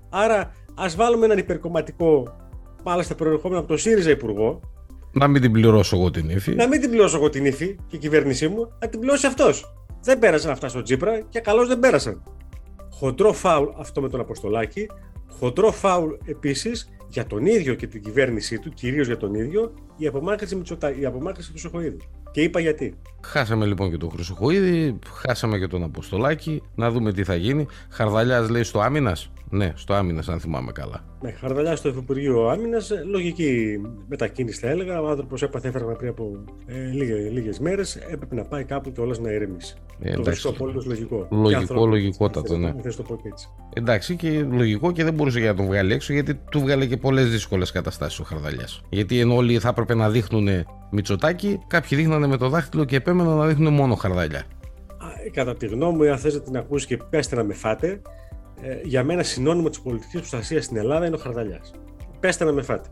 Άρα, 0.09 0.51
ας 0.75 0.95
βάλουμε 0.95 1.25
έναν 1.25 1.37
υπερκομματικό, 1.37 2.35
μάλιστα 2.83 3.15
προερχόμενο 3.15 3.59
από 3.59 3.67
τον 3.67 3.77
ΣΥΡΙΖΑ 3.77 4.09
Υπουργό. 4.09 4.59
Να 5.11 5.27
μην 5.27 5.41
την 5.41 5.51
πληρώσω 5.51 5.95
εγώ 5.95 6.11
την 6.11 6.29
ύφη. 6.29 6.55
Να 6.55 6.67
μην 6.67 6.81
την 6.81 6.89
πληρώσω 6.89 7.17
εγώ 7.17 7.29
την 7.29 7.45
ύφη 7.45 7.75
και 7.87 7.95
η 7.95 7.99
κυβέρνησή 7.99 8.47
μου, 8.47 8.71
να 8.79 8.87
την 8.87 8.99
πληρώσει 8.99 9.27
αυτός. 9.27 9.75
Δεν 10.03 10.19
πέρασαν 10.19 10.51
αυτά 10.51 10.67
στο 10.67 10.81
Τζίπρα 10.81 11.19
και 11.29 11.39
καλώς 11.39 11.67
δεν 11.67 11.79
πέρασαν. 11.79 12.23
Χοντρό 12.91 13.33
φάουλ 13.33 13.69
αυτό 13.77 14.01
με 14.01 14.09
τον 14.09 14.19
Αποστολάκη. 14.19 14.87
Χοντρό 15.39 15.71
φάουλ 15.71 16.11
επίσης 16.25 16.89
για 17.07 17.25
τον 17.25 17.45
ίδιο 17.45 17.73
και 17.73 17.87
την 17.87 18.01
κυβέρνησή 18.01 18.59
του, 18.59 18.69
κυρίως 18.69 19.07
για 19.07 19.17
τον 19.17 19.33
ίδιο, 19.33 19.73
η 20.01 20.07
απομάκρυνση, 20.07 20.55
Μητσοτα... 20.55 20.99
η 20.99 21.05
απομάκρυνση 21.05 21.51
του 21.51 21.59
Σοχοίδη. 21.59 21.97
Και 22.31 22.41
είπα 22.41 22.59
γιατί. 22.59 22.97
Χάσαμε 23.21 23.65
λοιπόν 23.65 23.89
και 23.89 23.97
τον 23.97 24.09
Χρυσοχοίδη, 24.09 24.99
χάσαμε 25.13 25.57
και 25.57 25.67
τον 25.67 25.83
Αποστολάκη. 25.83 26.63
Να 26.75 26.91
δούμε 26.91 27.13
τι 27.13 27.23
θα 27.23 27.35
γίνει. 27.35 27.67
Χαρδαλιάς 27.89 28.49
λέει 28.49 28.63
στο 28.63 28.79
άμυνας. 28.79 29.31
Ναι, 29.53 29.73
στο 29.75 29.93
άμυνας, 29.93 30.29
αν 30.29 30.39
θυμάμαι 30.39 30.71
καλά. 30.71 31.03
Ναι, 31.21 31.31
Χαρδαλιά 31.31 31.75
στο 31.75 31.89
Υφυπουργείο 31.89 32.47
Άμυνας. 32.47 32.91
Λογική 33.05 33.81
μετακίνηση, 34.07 34.59
θα 34.59 34.69
έλεγα. 34.69 35.01
Ο 35.01 35.07
άνθρωπος 35.07 35.41
έπαθε 35.41 35.67
έφερμα 35.67 35.93
πριν 35.93 36.09
από 36.09 36.43
ε, 36.65 36.75
λίγε 37.31 37.51
μέρες. 37.59 37.95
Έπρεπε 37.95 38.35
να 38.35 38.43
πάει 38.43 38.63
κάπου 38.63 38.91
και 38.91 39.01
όλας 39.01 39.19
να 39.19 39.31
ηρεμήσει. 39.31 39.75
Ε, 39.99 40.13
το 40.13 40.23
βρίσκω 40.23 40.49
απολύτω 40.49 40.81
λογικό. 40.85 41.27
Λογικό, 41.31 41.85
λογικότατο, 41.85 42.57
ναι. 42.57 42.73
το 42.73 43.03
πω 43.03 43.15
και 43.15 43.27
έτσι. 43.27 43.47
Εντάξει, 43.73 44.15
και 44.15 44.45
λογικό 44.51 44.91
και 44.91 45.03
δεν 45.03 45.13
μπορούσε 45.13 45.39
για 45.39 45.51
να 45.51 45.55
τον 45.55 45.65
βγάλει 45.65 45.93
έξω 45.93 46.13
γιατί 46.13 46.35
του 46.35 46.59
βγάλε 46.59 46.85
και 46.85 46.97
πολλές 46.97 47.29
δύσκολες 47.29 47.71
καταστάσεις 47.71 48.19
ο 48.19 48.23
Χαρδαλιάς. 48.23 48.81
Γιατί 48.89 49.19
ενώ 49.19 49.35
όλοι 49.35 49.59
θα 49.59 49.69
έπρεπε 49.69 49.93
να 49.95 50.09
δείχνουν 50.09 50.47
Μητσοτάκι, 50.91 51.59
κάποιοι 51.67 51.97
δείχνανε 51.97 52.27
με 52.27 52.37
το 52.37 52.49
δάχτυλο 52.49 52.85
και 52.85 52.95
επέμεναν 52.95 53.37
να 53.37 53.45
δείχνουν 53.45 53.73
μόνο 53.73 53.95
Χαρδαλιά. 53.95 54.43
Κατά 55.33 55.55
τη 55.55 55.67
γνώμη 55.67 55.97
μου, 55.97 56.11
αν 56.11 56.17
θες 56.17 56.33
να 56.33 56.41
την 56.41 56.57
ακούσεις 56.57 56.87
και 56.87 56.97
πέστε 57.09 57.35
να 57.35 57.43
με 57.43 57.53
φάτε, 57.53 58.01
ε, 58.61 58.79
για 58.83 59.03
μένα 59.03 59.23
συνώνυμο 59.23 59.69
της 59.69 59.81
πολιτικής 59.81 60.19
προστασίας 60.19 60.65
στην 60.65 60.77
Ελλάδα 60.77 61.05
είναι 61.05 61.15
ο 61.15 61.19
Χαρδαλιάς. 61.19 61.73
Πέστε 62.19 62.43
να 62.43 62.51
με 62.51 62.61
φάτε. 62.61 62.89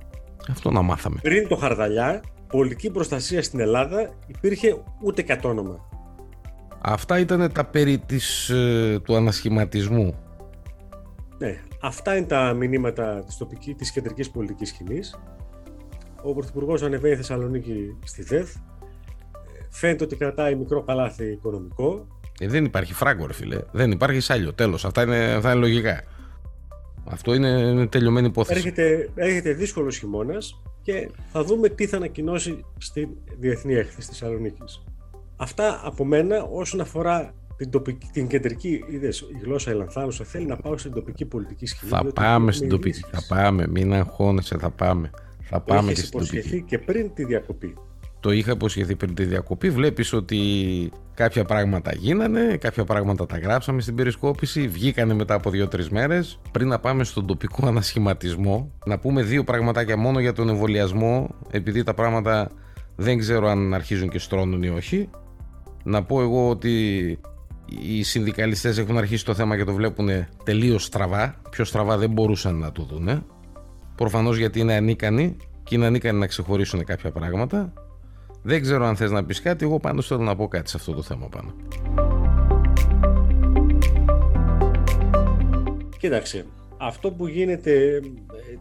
Αυτό 0.49 0.71
να 0.71 0.81
μάθαμε. 0.81 1.19
Πριν 1.21 1.47
το 1.47 1.55
Χαρδαλιά, 1.55 2.23
πολιτική 2.47 2.91
προστασία 2.91 3.43
στην 3.43 3.59
Ελλάδα 3.59 4.09
υπήρχε 4.27 4.83
ούτε 5.01 5.21
κατόνομα. 5.21 5.87
Αυτά 6.81 7.19
ήταν 7.19 7.51
τα 7.51 7.65
περί 7.65 7.97
της, 7.97 8.49
ε, 8.49 8.99
του 9.03 9.15
ανασχηματισμού. 9.15 10.15
Ναι, 11.37 11.61
αυτά 11.81 12.15
είναι 12.17 12.25
τα 12.25 12.53
μηνύματα 12.53 13.23
της, 13.25 13.37
τοπικής, 13.37 13.75
της 13.75 13.91
κεντρικής 13.91 14.29
πολιτικής 14.29 14.69
σκηνής. 14.69 15.19
Ο 16.23 16.33
Πρωθυπουργός 16.33 16.81
ανεβαίνει 16.81 17.15
Θεσσαλονίκη 17.15 17.97
στη 18.03 18.23
ΔΕΘ. 18.23 18.55
Φαίνεται 19.69 20.03
ότι 20.03 20.15
κρατάει 20.15 20.55
μικρό 20.55 20.83
καλάθι 20.83 21.31
οικονομικό. 21.31 22.07
Ε, 22.39 22.47
δεν 22.47 22.65
υπάρχει 22.65 22.93
φράγκο, 22.93 23.25
ρε 23.25 23.33
φίλε. 23.33 23.59
Δεν 23.71 23.91
υπάρχει 23.91 24.19
σάλιο. 24.19 24.53
Τέλος. 24.53 24.85
Αυτά 24.85 25.03
είναι, 25.03 25.17
αυτά 25.17 25.51
είναι 25.51 25.59
λογικά. 25.59 26.03
Αυτό 27.05 27.33
είναι, 27.33 27.47
είναι 27.47 27.87
τελειωμένη 27.87 28.27
υπόθεση. 28.27 28.57
Έρχεται, 28.59 29.09
έρχεται 29.15 29.53
δύσκολος 29.53 29.97
χειμώνας 29.97 30.61
και 30.81 31.09
θα 31.31 31.43
δούμε 31.43 31.69
τι 31.69 31.87
θα 31.87 31.97
ανακοινώσει 31.97 32.65
στην 32.77 33.09
Διεθνή 33.39 33.73
Έκθεση 33.73 34.07
Θεσσαλονίκης. 34.07 34.83
Αυτά 35.35 35.81
από 35.83 36.05
μένα 36.05 36.43
όσον 36.43 36.81
αφορά 36.81 37.33
την, 37.55 37.69
τοπική, 37.69 38.09
την 38.13 38.27
κεντρική, 38.27 38.83
είδες, 38.89 39.19
η 39.19 39.39
γλώσσα 39.43 39.71
ελανθάνουσα 39.71 40.23
θέλει 40.23 40.45
να 40.45 40.57
πάω 40.57 40.77
στην 40.77 40.93
τοπική 40.93 41.25
πολιτική 41.25 41.65
σκηνή. 41.65 41.91
Θα 41.91 42.05
πάμε 42.13 42.51
στην 42.51 42.69
τοπική, 42.69 43.03
θα 43.11 43.35
πάμε, 43.35 43.67
μην 43.67 43.93
αγχώνεσαι, 43.93 44.57
θα 44.57 44.69
πάμε. 44.69 45.09
Θα 45.41 45.59
πάμε 45.59 45.93
και 45.93 46.01
στην 46.01 46.19
τοπική. 46.19 46.61
και 46.61 46.79
πριν 46.79 47.13
τη 47.13 47.25
διακοπή. 47.25 47.75
Το 48.19 48.31
είχα 48.31 48.51
υποσχεθεί 48.51 48.95
πριν 48.95 49.15
τη 49.15 49.23
διακοπή. 49.23 49.69
Βλέπεις 49.69 50.13
ότι 50.13 50.39
κάποια 51.13 51.45
πράγματα 51.45 51.93
γίνανε, 51.95 52.57
κάποια 52.59 52.83
πράγματα 52.83 53.25
τα 53.25 53.37
γράψαμε 53.37 53.81
στην 53.81 53.95
περισκόπηση, 53.95 54.67
βγήκανε 54.67 55.13
μετά 55.13 55.33
από 55.33 55.49
δύο-τρεις 55.49 55.89
μέρες. 55.89 56.39
Πριν 56.51 56.67
να 56.67 56.79
πάμε 56.79 57.03
στον 57.03 57.25
τοπικό 57.25 57.67
ανασχηματισμό, 57.67 58.71
να 58.85 58.99
πούμε 58.99 59.23
δύο 59.23 59.43
πραγματάκια 59.43 59.97
μόνο 59.97 60.19
για 60.19 60.33
τον 60.33 60.49
εμβολιασμό, 60.49 61.35
επειδή 61.51 61.83
τα 61.83 61.93
πράγματα 61.93 62.51
δεν 62.95 63.17
ξέρω 63.17 63.47
αν 63.47 63.73
αρχίζουν 63.73 64.09
και 64.09 64.19
στρώνουν 64.19 64.63
ή 64.63 64.69
όχι. 64.69 65.09
Να 65.83 66.03
πω 66.03 66.21
εγώ 66.21 66.49
ότι 66.49 66.71
οι 67.81 68.03
συνδικαλιστές 68.03 68.77
έχουν 68.77 68.97
αρχίσει 68.97 69.25
το 69.25 69.33
θέμα 69.33 69.57
και 69.57 69.63
το 69.63 69.73
βλέπουν 69.73 70.09
τελείως 70.43 70.83
στραβά. 70.83 71.35
Πιο 71.49 71.65
στραβά 71.65 71.97
δεν 71.97 72.09
μπορούσαν 72.09 72.55
να 72.55 72.71
το 72.71 72.83
δούνε. 72.83 73.23
Προφανώς 73.95 74.37
γιατί 74.37 74.59
είναι 74.59 74.73
ανίκανοι 74.73 75.37
και 75.63 75.75
είναι 75.75 75.85
ανίκανοι 75.85 76.19
να 76.19 76.27
ξεχωρίσουν 76.27 76.83
κάποια 76.83 77.11
πράγματα. 77.11 77.73
Δεν 78.41 78.61
ξέρω 78.61 78.85
αν 78.85 78.95
θες 78.95 79.11
να 79.11 79.25
πεις 79.25 79.41
κάτι, 79.41 79.65
εγώ 79.65 79.79
πάντως 79.79 80.07
θέλω 80.07 80.23
να 80.23 80.35
πω 80.35 80.47
κάτι 80.47 80.69
σε 80.69 80.77
αυτό 80.77 80.93
το 80.93 81.01
θέμα 81.01 81.29
πάνω. 81.29 81.53
Κοίταξε, 85.97 86.45
αυτό 86.77 87.11
που 87.11 87.27
γίνεται, 87.27 88.01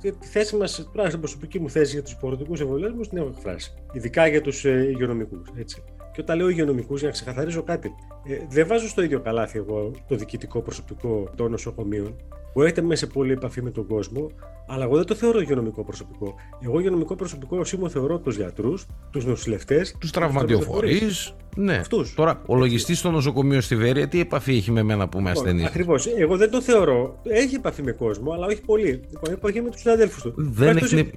ε, 0.02 0.10
τη 0.10 0.26
θέση 0.26 0.56
μας, 0.56 0.88
τουλάχιστον 0.90 1.20
προσωπική 1.20 1.60
μου 1.60 1.70
θέση 1.70 1.92
για 1.92 2.02
τους 2.02 2.16
πολιτικούς 2.16 2.60
εμβολιασμούς 2.60 3.08
την 3.08 3.18
έχω 3.18 3.32
εκφράσει. 3.36 3.74
Ειδικά 3.92 4.26
για 4.26 4.40
τους 4.40 4.64
ε, 4.64 4.86
υγειονομικούς, 4.90 5.48
έτσι. 5.56 5.82
Και 6.12 6.20
όταν 6.20 6.36
λέω 6.36 6.48
υγειονομικούς, 6.48 6.98
για 6.98 7.08
να 7.08 7.14
ξεκαθαρίζω 7.14 7.62
κάτι, 7.62 7.94
ε, 8.28 8.46
δεν 8.48 8.66
βάζω 8.66 8.88
στο 8.88 9.02
ίδιο 9.02 9.20
καλάθι 9.20 9.58
εγώ 9.58 9.90
το 10.08 10.16
διοικητικό 10.16 10.60
προσωπικό 10.60 11.30
των 11.36 11.50
νοσοκομείων, 11.50 12.16
που 12.58 12.64
έχετε 12.64 12.82
μέσα 12.82 13.06
σε 13.06 13.12
πολλή 13.12 13.32
επαφή 13.32 13.62
με 13.62 13.70
τον 13.70 13.86
κόσμο, 13.86 14.30
αλλά 14.66 14.84
εγώ 14.84 14.96
δεν 14.96 15.04
το 15.04 15.14
θεωρώ 15.14 15.40
υγειονομικό 15.40 15.84
προσωπικό. 15.84 16.34
Εγώ 16.60 16.78
υγειονομικό 16.78 17.16
προσωπικό 17.16 17.64
σήμερα 17.64 17.90
θεωρώ 17.90 18.18
τους 18.18 18.36
γιατρούς, 18.36 18.86
τους 19.10 19.24
νοσηλευτές, 19.24 19.96
τους 19.98 20.10
τραυματιοφορείς. 20.10 21.34
Ναι. 21.56 21.74
Αυτούς. 21.74 22.14
Τώρα, 22.14 22.42
ο 22.46 22.56
λογιστής 22.56 22.98
στο 22.98 23.10
νοσοκομείο 23.10 23.60
στη 23.60 23.76
Βέρεια, 23.76 24.08
τι 24.08 24.20
επαφή 24.20 24.56
έχει 24.56 24.70
με 24.70 24.82
μένα 24.82 25.08
που 25.08 25.18
είμαι 25.18 25.28
λοιπόν, 25.28 25.44
ασθενής; 25.44 25.66
Ακριβώς. 25.66 26.06
Εγώ 26.06 26.36
δεν 26.36 26.50
το 26.50 26.60
θεωρώ. 26.60 27.18
Έχει 27.22 27.54
επαφή 27.54 27.82
με 27.82 27.92
κόσμο, 27.92 28.32
αλλά 28.32 28.46
όχι 28.46 28.60
πολύ. 28.60 29.02
Λοιπόν, 29.10 29.32
επαφή 29.32 29.60
με 29.60 29.70
τους 29.70 29.80
συναδέλφους 29.80 30.22
του. 30.22 30.34
Δεν 30.36 30.76
έχει. 30.76 31.10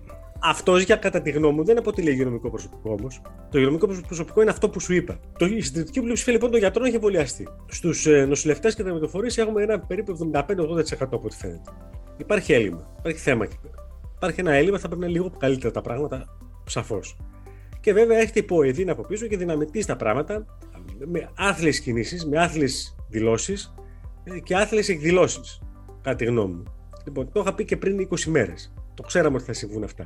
Αυτός 0.43 0.83
για 0.83 0.95
κατά 0.95 1.21
τη 1.21 1.31
γνώμη 1.31 1.55
μου 1.55 1.63
δεν 1.63 1.77
αποτελεί 1.77 2.12
υγειονομικό 2.12 2.50
προσωπικό 2.50 2.95
όμως. 3.00 3.21
Το 3.25 3.57
υγειονομικό 3.57 3.88
προσωπικό 4.07 4.41
είναι 4.41 4.50
αυτό 4.50 4.69
που 4.69 4.79
σου 4.79 4.93
είπα. 4.93 5.19
Το, 5.38 5.45
η 5.45 5.62
συντηρητική 5.62 6.01
πλειοψηφία 6.01 6.33
λοιπόν 6.33 6.51
των 6.51 6.60
γιατρών 6.60 6.86
έχει 6.86 6.95
εμβολιαστεί. 6.95 7.48
Στους 7.67 8.05
ε, 8.05 8.25
νοσηλευτές 8.25 8.75
και 8.75 8.83
τα 8.83 8.93
μετοφορεί 8.93 9.29
έχουμε 9.36 9.63
ένα 9.63 9.79
περίπου 9.79 10.31
75-80% 10.33 10.41
από 11.00 11.21
ό,τι 11.24 11.36
φαίνεται. 11.36 11.71
Υπάρχει 12.17 12.53
έλλειμμα. 12.53 12.95
Υπάρχει 13.00 13.19
θέμα 13.19 13.43
εκεί 13.43 13.57
πέρα. 13.62 13.75
Υπάρχει 14.15 14.39
ένα 14.39 14.51
έλλειμμα, 14.51 14.79
θα 14.79 14.88
πρέπει 14.88 15.01
να 15.01 15.07
είναι 15.07 15.17
λίγο 15.17 15.36
καλύτερα 15.38 15.74
τα 15.74 15.81
πράγματα, 15.81 16.38
σαφώς. 16.65 17.17
Και 17.79 17.93
βέβαια 17.93 18.17
έχετε 18.17 18.39
υποεδίν 18.39 18.89
από 18.89 19.01
πίσω 19.01 19.27
και 19.27 19.38
δυναμητεί 19.38 19.86
τα 19.86 19.95
πράγματα 19.95 20.45
με 21.05 21.29
άθλιες 21.38 21.79
κινήσεις, 21.79 22.25
με 22.25 22.39
άθλιες 22.39 22.95
δηλώσεις 23.10 23.74
ε, 24.24 24.39
και 24.39 24.55
άθλιες 24.55 24.89
εκδηλώσεις. 24.89 25.62
Κατά 26.01 26.15
τη 26.15 26.25
γνώμη 26.25 26.53
μου. 26.53 26.63
Λοιπόν, 27.05 27.31
το 27.31 27.39
είχα 27.39 27.53
πει 27.53 27.65
και 27.65 27.77
πριν 27.77 28.07
20 28.10 28.24
μέρες. 28.25 28.74
Το 28.93 29.03
ξέραμε 29.03 29.36
ότι 29.36 29.45
θα 29.45 29.53
συμβούν 29.53 29.83
αυτά. 29.83 30.05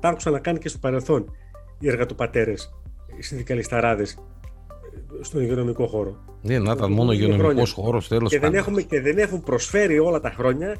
Τα 0.00 0.08
άκουσα 0.08 0.30
να 0.30 0.38
κάνει 0.38 0.58
και 0.58 0.68
στο 0.68 0.78
παρελθόν 0.78 1.32
οι 1.78 1.88
εργατοπατέρες, 1.88 2.74
οι 3.18 3.22
συνδικαλισταράδες 3.22 4.12
ε, 4.12 5.24
στον 5.24 5.40
υγειονομικό 5.42 5.86
χώρο. 5.86 6.24
Ναι, 6.42 6.58
να 6.58 6.72
ήταν 6.72 6.92
μόνο 6.92 7.12
υγειονομικός 7.12 7.72
χώρος, 7.72 8.08
τέλος 8.08 8.38
πάντων. 8.38 8.84
Και 8.88 9.00
δεν 9.00 9.18
έχουν 9.18 9.42
προσφέρει 9.42 9.98
όλα 9.98 10.20
τα 10.20 10.30
χρόνια 10.30 10.76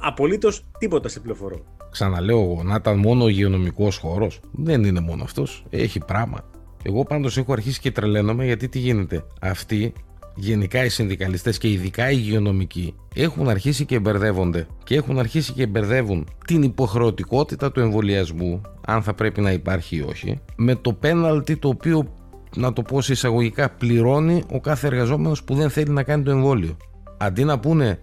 απολύτως 0.00 0.64
τίποτα 0.78 1.08
σε 1.08 1.20
πληροφορώ. 1.20 1.60
Ξαναλέω 1.90 2.40
εγώ, 2.40 2.62
να 2.62 2.74
ήταν 2.74 2.98
μόνο 2.98 3.28
υγειονομικός 3.28 3.96
χώρος. 3.96 4.40
Δεν 4.52 4.84
είναι 4.84 5.00
μόνο 5.00 5.22
αυτός. 5.22 5.64
Έχει 5.70 5.98
πράγμα. 5.98 6.44
Εγώ 6.82 7.02
πάντως 7.02 7.36
έχω 7.36 7.52
αρχίσει 7.52 7.80
και 7.80 7.90
τρελαίνομαι 7.90 8.44
γιατί 8.44 8.68
τι 8.68 8.78
γίνεται. 8.78 9.24
Αυτοί 9.40 9.92
γενικά 10.34 10.84
οι 10.84 10.88
συνδικαλιστές 10.88 11.58
και 11.58 11.70
ειδικά 11.70 12.10
οι 12.10 12.16
υγειονομικοί 12.18 12.94
έχουν 13.14 13.48
αρχίσει 13.48 13.84
και 13.84 13.98
μπερδεύονται 13.98 14.66
και 14.84 14.94
έχουν 14.94 15.18
αρχίσει 15.18 15.52
και 15.52 15.66
μπερδεύουν 15.66 16.26
την 16.46 16.62
υποχρεωτικότητα 16.62 17.72
του 17.72 17.80
εμβολιασμού 17.80 18.60
αν 18.86 19.02
θα 19.02 19.14
πρέπει 19.14 19.40
να 19.40 19.52
υπάρχει 19.52 19.96
ή 19.96 20.04
όχι 20.08 20.40
με 20.56 20.74
το 20.74 20.92
πέναλτι 20.92 21.56
το 21.56 21.68
οποίο 21.68 22.08
να 22.56 22.72
το 22.72 22.82
πω 22.82 22.98
εισαγωγικά 22.98 23.70
πληρώνει 23.70 24.42
ο 24.52 24.60
κάθε 24.60 24.86
εργαζόμενος 24.86 25.44
που 25.44 25.54
δεν 25.54 25.70
θέλει 25.70 25.90
να 25.90 26.02
κάνει 26.02 26.22
το 26.22 26.30
εμβόλιο. 26.30 26.76
Αντί 27.18 27.44
να 27.44 27.58
πούνε 27.58 27.98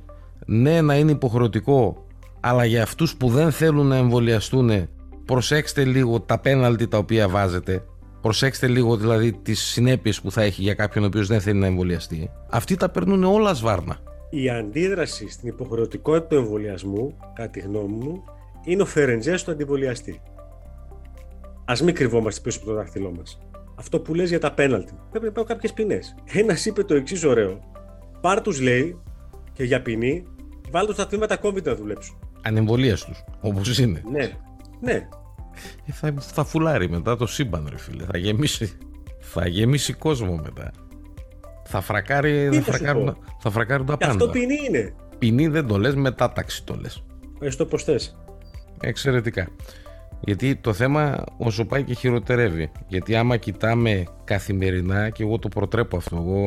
ναι 0.45 0.81
να 0.81 0.95
είναι 0.95 1.11
υποχρεωτικό 1.11 2.05
αλλά 2.39 2.65
για 2.65 2.83
αυτούς 2.83 3.15
που 3.15 3.29
δεν 3.29 3.51
θέλουν 3.51 3.87
να 3.87 3.95
εμβολιαστούν 3.95 4.87
προσέξτε 5.25 5.85
λίγο 5.85 6.19
τα 6.19 6.39
πέναλτι 6.39 6.87
τα 6.87 6.97
οποία 6.97 7.29
βάζετε 7.29 7.85
Προσέξτε 8.21 8.67
λίγο 8.67 8.97
δηλαδή 8.97 9.33
τις 9.33 9.61
συνέπειες 9.61 10.21
που 10.21 10.31
θα 10.31 10.41
έχει 10.41 10.61
για 10.61 10.73
κάποιον 10.73 11.03
ο 11.03 11.07
οποίος 11.07 11.27
δεν 11.27 11.41
θέλει 11.41 11.59
να 11.59 11.65
εμβολιαστεί. 11.65 12.31
Αυτοί 12.49 12.75
τα 12.75 12.89
περνούν 12.89 13.23
όλα 13.23 13.53
σβάρνα. 13.53 13.97
Η 14.29 14.49
αντίδραση 14.49 15.29
στην 15.29 15.49
υποχρεωτικότητα 15.49 16.27
του 16.27 16.35
εμβολιασμού, 16.35 17.17
κατά 17.33 17.49
τη 17.49 17.59
γνώμη 17.59 17.95
μου, 17.95 18.23
είναι 18.63 18.81
ο 18.81 18.85
φερεντζέ 18.85 19.43
του 19.45 19.51
αντιβολιαστή. 19.51 20.21
Α 21.65 21.73
μην 21.83 21.95
κρυβόμαστε 21.95 22.41
πίσω 22.41 22.57
από 22.57 22.67
το 22.67 22.73
δάχτυλό 22.73 23.11
μας. 23.11 23.39
Αυτό 23.75 23.99
που 23.99 24.13
λες 24.13 24.29
για 24.29 24.39
τα 24.39 24.53
πέναλτι. 24.53 24.93
Πρέπει 25.09 25.25
να 25.25 25.31
υπάρχουν 25.31 25.53
κάποιες 25.53 25.73
ποινές. 25.73 26.15
Ένας 26.33 26.65
είπε 26.65 26.83
το 26.83 26.93
εξής 26.93 27.23
ωραίο. 27.23 27.59
Πάρ 28.21 28.41
τους 28.41 28.61
λέει 28.61 29.01
και 29.53 29.63
για 29.63 29.81
ποινή, 29.81 30.23
βάλτε 30.71 30.93
στα 30.93 31.07
τμήματα 31.07 31.39
COVID 31.41 31.63
να 31.63 31.75
δουλέψουν. 31.75 32.19
Ανεμβολίας 32.41 33.05
τους, 33.05 33.23
όπως 33.41 33.79
είναι. 33.79 34.03
Ναι, 34.11 34.31
ναι. 34.81 35.07
Ε, 35.85 35.91
θα, 35.91 36.13
θα 36.17 36.43
φουλάρει 36.43 36.89
μετά 36.89 37.17
το 37.17 37.27
σύμπαν, 37.27 37.67
ρε 37.69 37.77
φίλε. 37.77 38.05
Θα 38.05 38.17
γεμίσει, 38.17 38.77
θα 39.19 39.47
γεμίσει 39.47 39.93
κόσμο 39.93 40.35
μετά. 40.35 40.71
Θα 41.63 41.81
φρακάρει, 41.81 42.49
θα, 42.53 42.61
φρακάρουν, 42.61 43.17
θα 43.39 43.49
φρακάρουν 43.49 43.85
τα 43.85 43.97
πάντα. 43.97 44.11
Αυτό 44.11 44.29
ποινή 44.29 44.57
είναι. 44.67 44.93
Ποινή 45.17 45.47
δεν 45.47 45.67
το 45.67 45.77
λες, 45.77 45.95
μετάταξη 45.95 46.63
το 46.63 46.75
λες. 46.81 47.03
Ευχαριστώ 47.33 47.65
πως 47.65 47.83
θες. 47.83 48.17
Εξαιρετικά. 48.79 49.47
Γιατί 50.19 50.55
το 50.55 50.73
θέμα 50.73 51.23
όσο 51.37 51.65
πάει 51.65 51.83
και 51.83 51.93
χειροτερεύει. 51.93 52.71
Γιατί 52.87 53.15
άμα 53.15 53.37
κοιτάμε 53.37 54.03
καθημερινά, 54.23 55.09
και 55.09 55.23
εγώ 55.23 55.39
το 55.39 55.47
προτρέπω 55.47 55.97
αυτό, 55.97 56.15
εγώ 56.15 56.45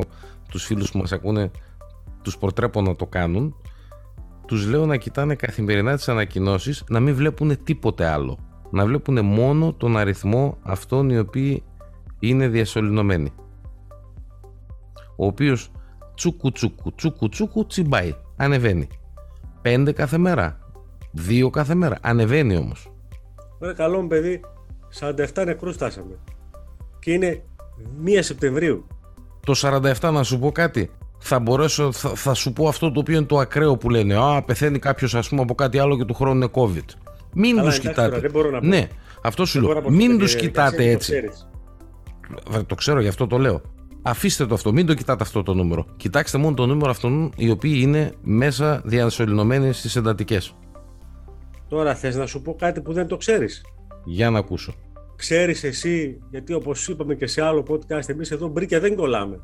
τους 0.49 0.65
φίλους 0.65 0.91
που 0.91 0.99
μας 0.99 1.13
ακούνε 1.13 1.51
τους 2.23 2.39
προτρέπω 2.39 2.81
να 2.81 2.97
το 2.97 3.07
κάνουν, 3.07 3.57
τους 4.47 4.67
λέω 4.67 4.87
να 4.87 4.97
κοιτάνε 4.97 5.35
καθημερινά 5.35 5.97
τις 5.97 6.09
ανακοινώσεις, 6.09 6.85
να 6.89 7.01
μην 7.01 7.15
βλέπουν 7.15 7.65
τίποτε 7.65 8.07
άλλο 8.07 8.39
να 8.71 8.87
βλέπουν 8.87 9.25
μόνο 9.25 9.73
τον 9.73 9.97
αριθμό 9.97 10.57
αυτών 10.63 11.11
οι 11.11 11.19
οποίοι 11.19 11.63
είναι 12.19 12.49
διασωληνωμένοι. 12.49 13.33
Ο 15.17 15.27
οποίος 15.27 15.71
τσούκου 16.15 16.53
τσούκου 16.53 16.95
τσούκου 16.95 17.29
τσούκου 17.29 17.67
τσιμπάει, 17.67 18.15
ανεβαίνει. 18.37 18.89
Πέντε 19.63 19.93
κάθε 19.93 20.19
μέρα, 20.19 20.59
δύο 21.11 21.51
κάθε 21.51 21.75
μέρα, 21.75 21.99
ανεβαίνει 22.01 22.57
όμως. 22.57 22.93
Ωραία 23.59 23.75
καλό 23.75 24.01
μου 24.01 24.09
παιδί, 24.09 24.41
47 25.01 25.45
νεκρούς 25.45 25.75
φτάσαμε. 25.75 26.19
Και 26.99 27.13
είναι 27.13 27.45
1 28.05 28.19
Σεπτεμβρίου. 28.21 28.87
Το 29.47 29.55
47 29.57 30.11
να 30.13 30.23
σου 30.23 30.39
πω 30.39 30.53
κάτι, 30.53 30.91
θα 31.19 31.39
μπορέσω, 31.39 31.93
θα, 31.93 32.09
θα, 32.09 32.35
σου 32.35 32.53
πω 32.53 32.69
αυτό 32.69 32.93
το 32.93 33.01
οποίο 33.01 33.17
είναι 33.17 33.27
το 33.27 33.39
ακραίο 33.39 33.77
που 33.77 33.91
λένε. 33.91 34.15
Α, 34.15 34.43
πεθαίνει 34.43 34.79
κάποιος, 34.79 35.15
ας 35.15 35.29
πούμε, 35.29 35.43
από 35.43 35.55
κάτι 35.55 35.79
άλλο 35.79 35.97
και 35.97 36.05
του 36.05 36.15
χρόνου 36.15 36.35
είναι 36.35 36.49
COVID. 36.53 37.04
Μην 37.35 37.63
τους 37.63 37.79
κοιτάτε. 37.79 38.19
δεν 38.19 38.31
μπορώ 38.31 38.51
να 38.51 38.61
πω. 38.61 38.67
Ναι, 38.67 38.87
αυτό 39.23 39.45
σου 39.45 39.61
λέω. 39.61 39.91
Μην 39.91 40.19
τους 40.19 40.37
κοιτάτε 40.37 40.91
έτσι. 40.91 41.15
Το 42.67 42.75
ξέρω, 42.75 43.01
γι' 43.01 43.09
αυτό 43.09 43.27
το 43.27 43.39
λέω. 43.39 43.61
Αφήστε 44.03 44.47
το 44.47 44.55
αυτό, 44.55 44.73
μην 44.73 44.87
το 44.87 44.95
κοιτάτε 44.95 45.23
αυτό 45.23 45.43
το 45.43 45.55
νούμερο. 45.55 45.87
Κοιτάξτε 45.97 46.39
μόνο 46.39 46.55
το 46.55 46.67
νούμερο 46.67 46.91
αυτών 46.91 47.33
οι 47.37 47.51
οποίοι 47.51 47.79
είναι 47.83 48.13
μέσα 48.23 48.83
διασωληνωμένοι 48.85 49.73
στις 49.73 49.97
εντατικές. 49.97 50.57
Τώρα 51.69 51.95
θες 51.95 52.17
να 52.17 52.27
σου 52.27 52.43
πω 52.43 52.55
κάτι 52.55 52.81
που 52.81 52.93
δεν 52.93 53.07
το 53.07 53.17
ξέρεις. 53.17 53.65
Για 54.05 54.31
να 54.31 54.39
ακούσω. 54.39 54.75
Ξέρεις 55.17 55.65
εσύ, 55.65 56.19
γιατί 56.31 56.53
όπως 56.53 56.89
είπαμε 56.89 57.15
και 57.15 57.27
σε 57.27 57.43
άλλο 57.43 57.65
podcast, 57.69 58.09
εμείς 58.09 58.31
εδώ 58.31 58.49
μπρίκια 58.49 58.81
δεν 58.81 58.97
κολλάμε. 58.97 59.41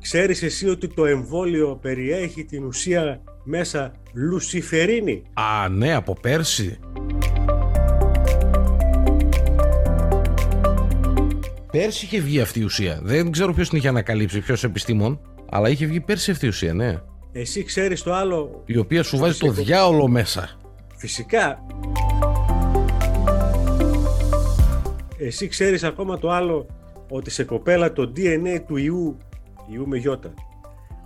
Ξέρεις 0.00 0.42
εσύ 0.42 0.68
ότι 0.68 0.88
το 0.88 1.04
εμβόλιο 1.04 1.78
περιέχει 1.82 2.44
την 2.44 2.64
ουσία 2.64 3.22
μέσα 3.44 3.92
λουσιφερίνη; 4.14 5.22
Α, 5.32 5.68
ναι, 5.68 5.94
από 5.94 6.16
πέρσι. 6.20 6.78
Πέρσι 11.72 12.04
είχε 12.04 12.20
βγει 12.20 12.40
αυτή 12.40 12.60
η 12.60 12.62
ουσία. 12.62 13.00
Δεν 13.02 13.30
ξέρω 13.30 13.54
ποιος 13.54 13.68
την 13.68 13.78
είχε 13.78 13.88
ανακαλύψει, 13.88 14.40
ποιος 14.40 14.64
επιστήμον, 14.64 15.20
αλλά 15.50 15.68
είχε 15.68 15.86
βγει 15.86 16.00
πέρσι 16.00 16.30
αυτή 16.30 16.46
η 16.46 16.48
ουσία, 16.48 16.74
ναι. 16.74 17.00
Εσύ 17.32 17.64
ξέρεις 17.64 18.02
το 18.02 18.14
άλλο. 18.14 18.62
Η 18.66 18.76
οποία 18.76 19.02
σου 19.02 19.18
βάζει 19.18 19.38
το 19.38 19.50
διάολο 19.50 20.08
μέσα. 20.08 20.48
Φυσικά. 20.96 21.66
Εσύ 25.18 25.46
ξέρεις 25.46 25.84
ακόμα 25.84 26.18
το 26.18 26.30
άλλο 26.30 26.66
ότι 27.08 27.30
σε 27.30 27.44
κοπέλα 27.44 27.92
το 27.92 28.12
DNA 28.16 28.60
του 28.66 28.76
ιού, 28.76 29.16
ιού 29.72 29.88
με 29.88 29.96
γιώτα, 29.96 30.34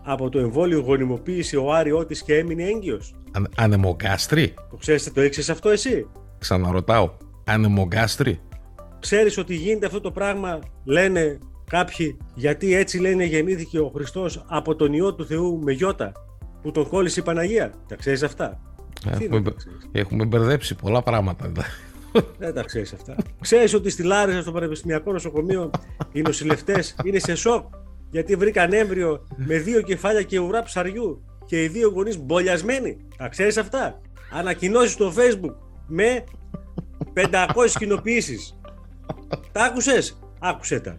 από 0.03 0.29
το 0.29 0.39
εμβόλιο 0.39 0.81
γονιμοποίησε 0.81 1.57
ο 1.57 1.73
Άριό 1.73 2.07
της 2.07 2.23
και 2.23 2.37
έμεινε 2.37 2.63
έγκυος. 2.65 3.15
Αν, 3.37 3.49
ανεμογκάστρι. 3.57 4.55
Το 4.71 4.77
ξέρεις, 4.77 5.13
το 5.13 5.23
ήξερες 5.23 5.51
αυτό 5.51 5.69
εσύ; 5.69 6.07
Ξαναρωτάω. 6.39 7.11
Ανεμογκάστρι. 7.45 8.41
Ξέρεις 9.01 9.39
ότι 9.39 9.55
γίνεται 9.55 9.87
αυτό 9.87 10.01
το 10.01 10.11
πράγμα, 10.11 10.59
λένε 10.85 11.39
κάποιοι, 11.71 12.17
γιατί 12.35 12.75
έτσι 12.75 12.99
λένε 12.99 13.25
γεννήθηκε 13.25 13.79
ο 13.79 13.91
Χριστός 13.95 14.45
από 14.49 14.75
τον 14.75 14.93
Υιό 14.93 15.15
του 15.15 15.27
Θεού 15.27 15.61
με 15.63 15.73
γιώτα, 15.73 16.13
που 16.63 16.71
τον 16.71 16.89
κόλλησε 16.89 17.21
η 17.21 17.23
Παναγία. 17.23 17.73
Τα 17.89 17.97
ξέρεις 17.97 18.23
αυτά; 18.23 18.61
Έχουμε, 19.11 19.43
έχουμε 19.93 20.25
μπερδέψει 20.25 20.75
πολλά 20.75 21.03
πράγματα. 21.03 21.51
Δεν 22.39 22.55
τα 22.55 22.63
ξέρεις 22.63 22.93
αυτά. 22.93 23.17
Ξέρεις 23.41 23.75
ότι 23.75 23.91
στη 23.91 24.03
Λάρισα, 24.03 24.43
στο 24.43 24.53
Πανεπιστημιακό 24.53 25.13
Νοσοκομείο, 25.13 25.71
οι 26.13 26.21
νοσηλευτές 26.21 26.97
είναι 27.05 27.19
σε 27.19 27.35
σοκ 27.35 27.65
γιατί 28.11 28.37
βρήκαν 28.37 28.73
έμβριο 28.73 29.27
με 29.37 29.59
δύο 29.59 29.81
κεφάλια 29.81 30.23
και 30.23 30.39
ουρά 30.39 30.63
ψαριού 30.63 31.25
και 31.47 31.63
οι 31.63 31.69
δύο 31.69 31.89
γονείς 31.89 32.19
μπολιασμένοι. 32.19 32.97
Τα 33.17 33.29
ξέρεις 33.29 33.57
αυτά; 33.57 34.01
Ανακοινώσεις 34.33 34.93
στο 34.93 35.13
Facebook 35.17 35.55
με 35.87 36.25
500 37.15 37.77
κοινοποιήσεις. 37.79 38.59
Τα 39.53 39.65
άκουσες; 39.65 40.19
Άκουσε 40.39 40.81
τα. 40.81 40.99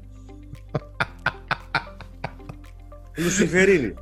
Λουσιφερίνη. 3.17 3.93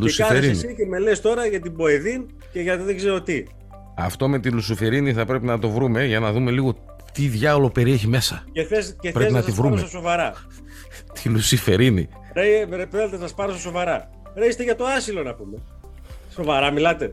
Και 0.00 0.14
κάθεσαι 0.16 0.50
εσύ 0.50 0.74
και 0.74 0.86
με 0.86 0.98
λες 0.98 1.20
τώρα 1.20 1.46
για 1.46 1.60
την 1.60 1.76
Ποεδίν 1.76 2.26
και 2.52 2.60
για 2.60 2.78
δεν 2.78 2.96
ξέρω 2.96 3.22
τι. 3.22 3.42
Αυτό 3.96 4.28
με 4.28 4.38
τη 4.38 4.50
Λουσουφερίνη 4.50 5.12
θα 5.12 5.24
πρέπει 5.24 5.46
να 5.46 5.58
το 5.58 5.70
βρούμε 5.70 6.04
για 6.04 6.20
να 6.20 6.32
δούμε 6.32 6.50
λίγο 6.50 6.74
τι 7.12 7.26
διάολο 7.26 7.70
περιέχει 7.70 8.08
μέσα. 8.08 8.44
Και 8.52 8.64
θες, 8.64 8.96
και 9.00 9.10
πρέπει 9.10 9.32
να 9.32 9.42
τη 9.42 9.50
βρούμε. 9.50 9.86
σοβαρά. 9.86 10.32
τη 11.22 11.28
Λουσιφερίνη. 11.28 12.08
Ρε, 12.34 12.64
ρε 12.70 12.86
πρέπει 12.86 13.16
να 13.16 13.28
πάρω 13.36 13.56
σοβαρά. 13.56 14.10
Ρε, 14.34 14.46
είστε 14.46 14.62
για 14.62 14.76
το 14.76 14.84
άσυλο 14.84 15.22
να 15.22 15.34
πούμε. 15.34 15.58
Σοβαρά 16.34 16.70
μιλάτε. 16.70 17.12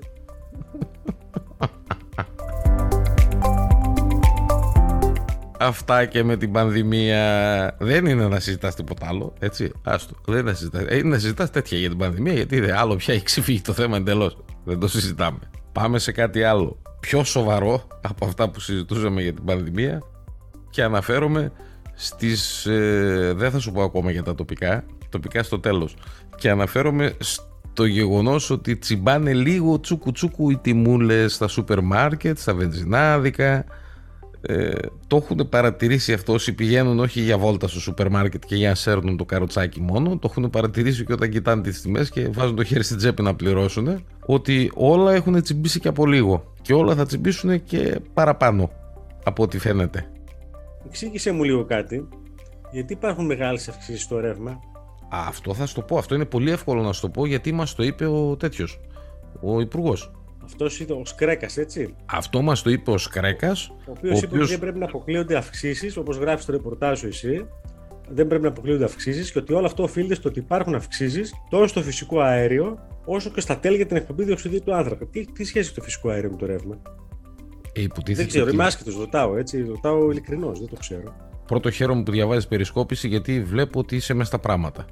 Αυτά 5.61 6.05
και 6.05 6.23
με 6.23 6.37
την 6.37 6.51
πανδημία. 6.51 7.75
Δεν 7.79 8.05
είναι 8.05 8.27
να 8.27 8.39
συζητάς 8.39 8.75
τίποτα 8.75 9.07
άλλο, 9.07 9.33
έτσι, 9.39 9.71
άστο, 9.83 10.13
δεν 10.25 10.39
είναι 10.39 10.49
να 10.49 10.55
συζητάς, 10.55 10.83
ε, 10.87 10.97
είναι 10.97 11.09
να 11.09 11.19
συζητάς 11.19 11.51
τέτοια 11.51 11.77
για 11.77 11.89
την 11.89 11.97
πανδημία 11.97 12.33
γιατί 12.33 12.59
δεν 12.59 12.75
άλλο 12.75 12.95
πια 12.95 13.13
έχει 13.13 13.23
ξεφύγει 13.23 13.61
το 13.61 13.73
θέμα 13.73 13.97
εντελώς, 13.97 14.37
δεν 14.63 14.79
το 14.79 14.87
συζητάμε. 14.87 15.39
Πάμε 15.71 15.99
σε 15.99 16.11
κάτι 16.11 16.43
άλλο, 16.43 16.81
πιο 16.99 17.23
σοβαρό 17.23 17.87
από 18.01 18.25
αυτά 18.25 18.49
που 18.49 18.59
συζητούσαμε 18.59 19.21
για 19.21 19.33
την 19.33 19.43
πανδημία 19.43 20.01
και 20.69 20.83
αναφέρομαι 20.83 21.51
στις, 21.93 22.65
ε, 22.65 23.33
δεν 23.35 23.51
θα 23.51 23.59
σου 23.59 23.71
πω 23.71 23.83
ακόμα 23.83 24.11
για 24.11 24.23
τα 24.23 24.35
τοπικά, 24.35 24.83
τοπικά 25.09 25.43
στο 25.43 25.59
τέλος. 25.59 25.95
Και 26.35 26.49
αναφέρομαι 26.49 27.15
στο 27.79 27.87
γεγονός 27.87 28.49
ότι 28.49 28.75
τσιμπάνε 28.75 29.33
λίγο 29.33 29.79
τσούκου 29.79 30.11
τσούκου 30.11 30.49
οι 30.49 30.57
τιμούλες 30.57 31.33
στα 31.33 31.47
σούπερ 31.47 31.81
μάρκετ, 31.81 32.37
στα 32.37 32.53
βενζινάδικα, 32.53 33.65
ε, 34.41 34.71
το 35.07 35.15
έχουν 35.15 35.49
παρατηρήσει 35.49 36.13
αυτό 36.13 36.33
όσοι 36.33 36.53
πηγαίνουν 36.53 36.99
όχι 36.99 37.21
για 37.21 37.37
βόλτα 37.37 37.67
στο 37.67 37.79
σούπερ 37.79 38.09
μάρκετ 38.09 38.43
και 38.45 38.55
για 38.55 38.69
να 38.69 38.75
σέρνουν 38.75 39.17
το 39.17 39.25
καροτσάκι 39.25 39.81
μόνο, 39.81 40.17
το 40.17 40.27
έχουν 40.31 40.49
παρατηρήσει 40.49 41.05
και 41.05 41.13
όταν 41.13 41.29
κοιτάνε 41.29 41.61
τις 41.61 41.81
τιμές 41.81 42.09
και 42.09 42.27
βάζουν 42.27 42.55
το 42.55 42.63
χέρι 42.63 42.83
στην 42.83 42.97
τσέπη 42.97 43.21
να 43.21 43.35
πληρώσουν, 43.35 44.03
ότι 44.25 44.71
όλα 44.73 45.13
έχουν 45.13 45.41
τσιμπήσει 45.41 45.79
και 45.79 45.87
από 45.87 46.05
λίγο 46.05 46.53
και 46.61 46.73
όλα 46.73 46.95
θα 46.95 47.05
τσιμπήσουν 47.05 47.63
και 47.63 47.99
παραπάνω 48.13 48.71
από 49.23 49.43
ό,τι 49.43 49.59
φαίνεται. 49.59 50.11
Εξήγησε 50.85 51.31
μου 51.31 51.43
λίγο 51.43 51.65
κάτι, 51.65 52.07
γιατί 52.71 52.93
υπάρχουν 52.93 53.25
μεγάλες 53.25 53.67
αυξήσεις 53.67 54.01
στο 54.01 54.19
ρεύμα. 54.19 54.59
Αυτό 55.09 55.53
θα 55.53 55.65
σου 55.65 55.75
το 55.75 55.81
πω, 55.81 55.97
αυτό 55.97 56.15
είναι 56.15 56.25
πολύ 56.25 56.51
εύκολο 56.51 56.81
να 56.81 56.93
σου 56.93 57.01
το 57.01 57.09
πω 57.09 57.25
γιατί 57.25 57.51
μας 57.51 57.75
το 57.75 57.83
είπε 57.83 58.05
ο 58.05 58.35
τέτοιος, 58.35 58.79
ο 59.41 59.59
υπουργός. 59.59 60.11
Αυτός 60.43 60.79
ήταν 60.79 61.01
ο 61.01 61.05
Σκρέκας, 61.05 61.57
έτσι. 61.57 61.95
Αυτό 62.05 62.41
μας 62.41 62.61
το 62.61 62.69
είπε 62.69 62.91
ο 62.91 62.97
Σκρέκας. 62.97 63.69
Ο 63.69 63.91
οποίος 63.97 64.21
είπε 64.21 64.37
ότι 64.37 64.45
δεν 64.45 64.59
πρέπει 64.59 64.79
να 64.79 64.85
αποκλείονται 64.85 65.35
αυξήσεις, 65.35 65.97
όπως 65.97 66.17
γράφεις 66.17 66.43
στο 66.43 66.51
ρεπορτάζ 66.51 66.99
σου 66.99 67.07
εσύ. 67.07 67.47
Δεν 68.11 68.27
πρέπει 68.27 68.43
να 68.43 68.49
αποκλείονται 68.49 68.83
αυξήσεις 68.83 69.31
και 69.31 69.39
ότι 69.39 69.53
όλο 69.53 69.65
αυτό 69.65 69.83
οφείλεται 69.83 70.15
στο 70.15 70.29
ότι 70.29 70.39
υπάρχουν 70.39 70.75
αυξήσεις 70.75 71.33
τόσο 71.49 71.67
στο 71.67 71.81
φυσικό 71.81 72.19
αέριο 72.19 72.87
όσο 73.05 73.29
και 73.29 73.41
στα 73.41 73.57
τέλη 73.57 73.75
για 73.75 73.85
την 73.85 73.95
εκπομπή 73.95 74.23
διοξιδίου 74.23 74.61
του 74.63 74.75
άνθρακα. 74.75 75.05
Τι, 75.05 75.25
τι 75.25 75.43
σχέση 75.43 75.65
έχει 75.65 75.75
το 75.75 75.81
φυσικό 75.81 76.09
αέριο 76.09 76.29
με 76.29 76.35
το 76.35 76.45
ρεύμα; 76.45 76.81
Ε, 77.73 77.85
δεν 78.13 78.27
ξέρω, 78.27 78.49
είμαι 78.49 78.65
άσχετο, 78.65 78.99
ρωτάω 78.99 79.37
έτσι. 79.37 79.65
Ρωτάω 79.67 80.11
ειλικρινώς, 80.11 80.59
δεν 80.59 80.67
το 80.67 80.75
ξέρω. 80.79 81.15
Πρώτο 81.49 81.71
χαίρομαι 81.71 82.03
που 82.03 82.11
διαβάζεις 82.11 82.47
περισκόπηση 82.47 83.07
γιατί 83.07 83.41
βλέπω 83.41 83.79
ότι 83.79 83.95
είσαι 83.95 84.13
μέσα 84.13 84.27
στα 84.27 84.39
πράγματα. 84.39 84.85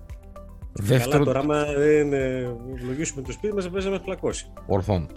Δεύτερο... 0.74 1.12
Καλά, 1.12 1.26
τώρα, 1.26 1.40
άμα 1.40 1.64
δεν 1.78 2.14
ε, 2.14 2.50
ευλογήσουμε 2.76 3.22
το 3.22 3.32
σπίτι 3.32 3.54
μας, 3.54 3.64
θα 3.64 3.70
παίζαμε 3.70 4.00
φλακώσει. 4.04 4.52
Ορθόν. 4.68 5.08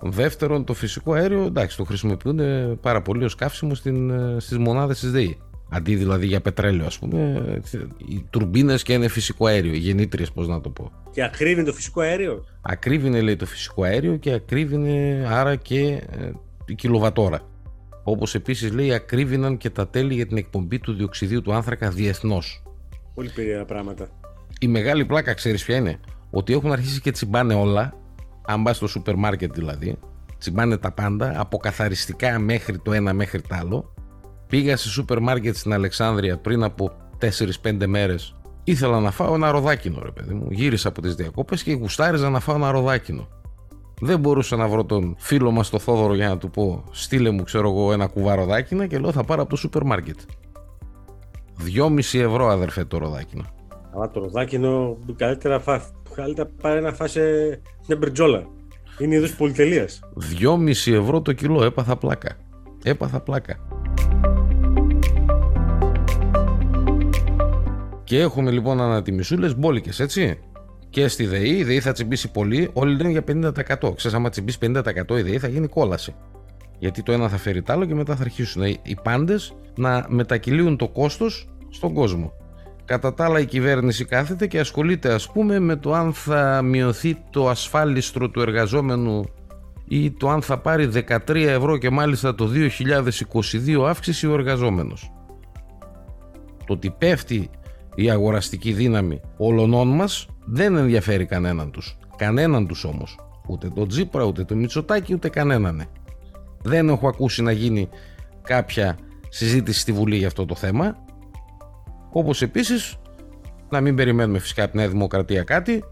Δεύτερον, 0.00 0.64
το 0.64 0.74
φυσικό 0.74 1.12
αέριο, 1.12 1.42
εντάξει, 1.42 1.76
το 1.76 1.84
χρησιμοποιούν 1.84 2.40
πάρα 2.80 3.02
πολύ 3.02 3.24
ως 3.24 3.34
καύσιμο 3.34 3.74
στην, 3.74 4.10
ε, 4.10 4.36
στις 4.38 4.58
μονάδες 4.58 5.00
της 5.00 5.10
ΔΕΗ. 5.10 5.38
Αντί 5.70 5.94
δηλαδή 5.94 6.26
για 6.26 6.40
πετρέλαιο, 6.40 6.86
ας 6.86 6.98
πούμε, 6.98 7.42
οι 8.08 8.24
τουρμπίνες 8.30 8.82
και 8.82 8.92
είναι 8.92 9.08
φυσικό 9.08 9.46
αέριο, 9.46 9.72
οι 9.72 9.78
γεννήτριες, 9.78 10.32
πώς 10.32 10.48
να 10.48 10.60
το 10.60 10.70
πω. 10.70 10.92
Και 11.10 11.24
ακρίβει 11.24 11.64
το 11.64 11.72
φυσικό 11.72 12.00
αέριο; 12.00 12.44
Ακρίβει, 12.60 13.20
λέει, 13.22 13.36
το 13.36 13.46
φυσικό 13.46 13.82
αέριο 13.82 14.16
και 14.16 14.32
ακρίβει 14.32 14.78
άρα 15.28 15.56
και 15.56 15.80
ε, 16.10 16.30
η 16.66 16.74
κιλοβατόρα. 16.74 17.40
Όπως 18.08 18.34
επίσης 18.34 18.72
λέει, 18.72 18.94
ακρίβηναν 18.94 19.56
και 19.56 19.70
τα 19.70 19.88
τέλη 19.88 20.14
για 20.14 20.26
την 20.26 20.36
εκπομπή 20.36 20.78
του 20.78 20.92
διοξιδίου 20.92 21.42
του 21.42 21.52
άνθρακα 21.52 21.90
διεθνώς. 21.90 22.62
Πολύ 23.14 23.30
περίεργα 23.34 23.64
πράγματα. 23.64 24.08
Η 24.60 24.68
μεγάλη 24.68 25.04
πλάκα, 25.04 25.34
ξέρεις 25.34 25.64
ποια 25.64 25.76
είναι, 25.76 26.00
ότι 26.30 26.52
έχουν 26.52 26.72
αρχίσει 26.72 27.00
και 27.00 27.10
τσιμπάνε 27.10 27.54
όλα 27.54 27.94
αν 28.46 28.62
πας 28.62 28.76
στο 28.76 28.86
σούπερ 28.86 29.14
μάρκετ 29.14 29.54
δηλαδή, 29.54 29.98
τσιμπάνε 30.38 30.76
τα 30.76 30.92
πάντα, 30.92 31.40
από 31.40 31.56
καθαριστικά 31.56 32.38
μέχρι 32.38 32.78
το 32.78 32.92
ένα 32.92 33.12
μέχρι 33.12 33.40
το 33.40 33.54
άλλο. 33.54 33.94
Πήγα 34.46 34.76
σε 34.76 34.88
σούπερ 34.88 35.20
μάρκετ 35.20 35.56
στην 35.56 35.72
Αλεξάνδρεια 35.72 36.38
πριν 36.38 36.62
από 36.62 36.92
4-5 37.62 37.86
μέρες. 37.86 38.36
Ήθελα 38.64 39.00
να 39.00 39.10
φάω 39.10 39.34
ένα 39.34 39.50
ροδάκινο, 39.50 40.00
ρε 40.02 40.10
παιδί 40.10 40.34
μου. 40.34 40.46
Γύρισα 40.50 40.88
από 40.88 41.02
τις 41.02 41.14
διακόπε 41.14 41.56
και 41.56 41.72
γουστάριζα 41.72 42.30
να 42.30 42.40
φάω 42.40 42.56
ένα 42.56 42.70
ροδάκινο. 42.70 43.28
Δεν 44.00 44.20
μπορούσα 44.20 44.56
να 44.56 44.68
βρω 44.68 44.84
τον 44.84 45.14
φίλο 45.18 45.50
μας 45.50 45.70
το 45.70 45.78
Θόδωρο 45.78 46.14
για 46.14 46.28
να 46.28 46.38
του 46.38 46.50
πω: 46.50 46.84
Στείλε 46.90 47.30
μου, 47.30 47.42
ξέρω 47.42 47.68
εγώ, 47.68 47.92
ένα 47.92 48.06
κουβά 48.06 48.34
ροδάκινα 48.34 48.86
και 48.86 48.98
λέω: 48.98 49.12
Θα 49.12 49.24
πάρω 49.24 49.40
από 49.40 49.50
το 49.50 49.56
σούπερ 49.56 49.84
μάρκετ. 49.84 50.18
2,5 51.76 51.98
ευρώ, 52.20 52.46
αδερφέ, 52.46 52.84
το 52.84 52.98
ροδάκινο. 52.98 53.44
Αλλά 53.94 54.10
το 54.10 54.20
ροδάκινο 54.20 54.96
καλύτερα 55.16 55.60
φά, 55.60 55.80
καλύτερα 56.14 56.48
πάρει 56.62 56.80
να 56.80 56.92
φάσει 56.92 57.20
μια 57.86 57.96
μπριτζόλα. 57.96 58.46
Είναι 58.98 59.14
είδος 59.14 59.34
πολυτελείας. 59.34 60.00
2,5 60.40 60.92
ευρώ 60.92 61.20
το 61.20 61.32
κιλό, 61.32 61.64
έπαθα 61.64 61.96
πλάκα. 61.96 62.36
Έπαθα 62.84 63.20
πλάκα. 63.20 63.58
Και 68.04 68.20
έχουμε 68.20 68.50
λοιπόν 68.50 68.80
ανατιμισούλε 68.80 69.54
μπόλικες, 69.54 70.00
έτσι. 70.00 70.38
Και 70.96 71.08
στη 71.08 71.26
ΔΕΗ, 71.26 71.56
η 71.56 71.64
ΔΕΗ 71.64 71.80
θα 71.80 71.92
τσιμπήσει 71.92 72.30
πολύ, 72.30 72.70
όλοι 72.72 72.96
λένε 72.96 73.10
για 73.10 73.24
50%. 73.26 73.94
Ξέρεις, 73.96 74.16
άμα 74.16 74.28
τσιμπήσει 74.28 74.58
50% 74.60 75.18
η 75.18 75.22
ΔΕΗ 75.22 75.38
θα 75.38 75.48
γίνει 75.48 75.66
κόλαση. 75.66 76.14
Γιατί 76.78 77.02
το 77.02 77.12
ένα 77.12 77.28
θα 77.28 77.36
φέρει 77.36 77.62
το 77.62 77.72
άλλο 77.72 77.84
και 77.84 77.94
μετά 77.94 78.16
θα 78.16 78.22
αρχίσουν 78.22 78.62
οι 78.64 78.96
πάντες 79.02 79.54
να 79.76 80.06
μετακυλίουν 80.08 80.76
το 80.76 80.88
κόστος 80.88 81.48
στον 81.70 81.94
κόσμο. 81.94 82.32
Κατά 82.84 83.14
τα 83.14 83.24
άλλα 83.24 83.40
η 83.40 83.44
κυβέρνηση 83.44 84.04
κάθεται 84.04 84.46
και 84.46 84.58
ασχολείται 84.58 85.12
ας 85.12 85.30
πούμε 85.32 85.58
με 85.58 85.76
το 85.76 85.92
αν 85.92 86.12
θα 86.12 86.62
μειωθεί 86.62 87.16
το 87.30 87.48
ασφάλιστρο 87.48 88.30
του 88.30 88.40
εργαζόμενου 88.40 89.24
ή 89.88 90.10
το 90.10 90.30
αν 90.30 90.42
θα 90.42 90.58
πάρει 90.58 90.90
13 91.08 91.34
ευρώ 91.34 91.76
και 91.76 91.90
μάλιστα 91.90 92.34
το 92.34 92.50
2022 93.76 93.84
αύξηση 93.86 94.26
ο 94.26 94.32
εργαζόμενος. 94.32 95.12
Το 96.66 96.72
ότι 96.72 96.90
πέφτει 96.90 97.50
η 97.96 98.10
αγοραστική 98.10 98.72
δύναμη 98.72 99.20
όλων 99.36 99.88
μας 99.88 100.28
δεν 100.44 100.76
ενδιαφέρει 100.76 101.26
κανέναν 101.26 101.70
τους. 101.70 101.98
Κανέναν 102.16 102.66
τους 102.66 102.84
όμως. 102.84 103.18
Ούτε 103.48 103.68
το 103.68 103.86
Τζίπρα, 103.86 104.24
ούτε 104.24 104.44
το 104.44 104.56
Μητσοτάκι, 104.56 105.14
ούτε 105.14 105.28
κανέναν. 105.28 105.86
Δεν 106.62 106.88
έχω 106.88 107.08
ακούσει 107.08 107.42
να 107.42 107.52
γίνει 107.52 107.88
κάποια 108.42 108.98
συζήτηση 109.28 109.80
στη 109.80 109.92
Βουλή 109.92 110.16
για 110.16 110.26
αυτό 110.26 110.46
το 110.46 110.54
θέμα. 110.54 111.04
Όπως 112.12 112.42
επίσης 112.42 112.96
να 113.70 113.80
μην 113.80 113.94
περιμένουμε 113.94 114.38
φυσικά 114.38 114.62
από 114.62 114.72
τη 114.72 114.78
Νέα 114.78 114.88
Δημοκρατία 114.88 115.42
κάτι, 115.42 115.84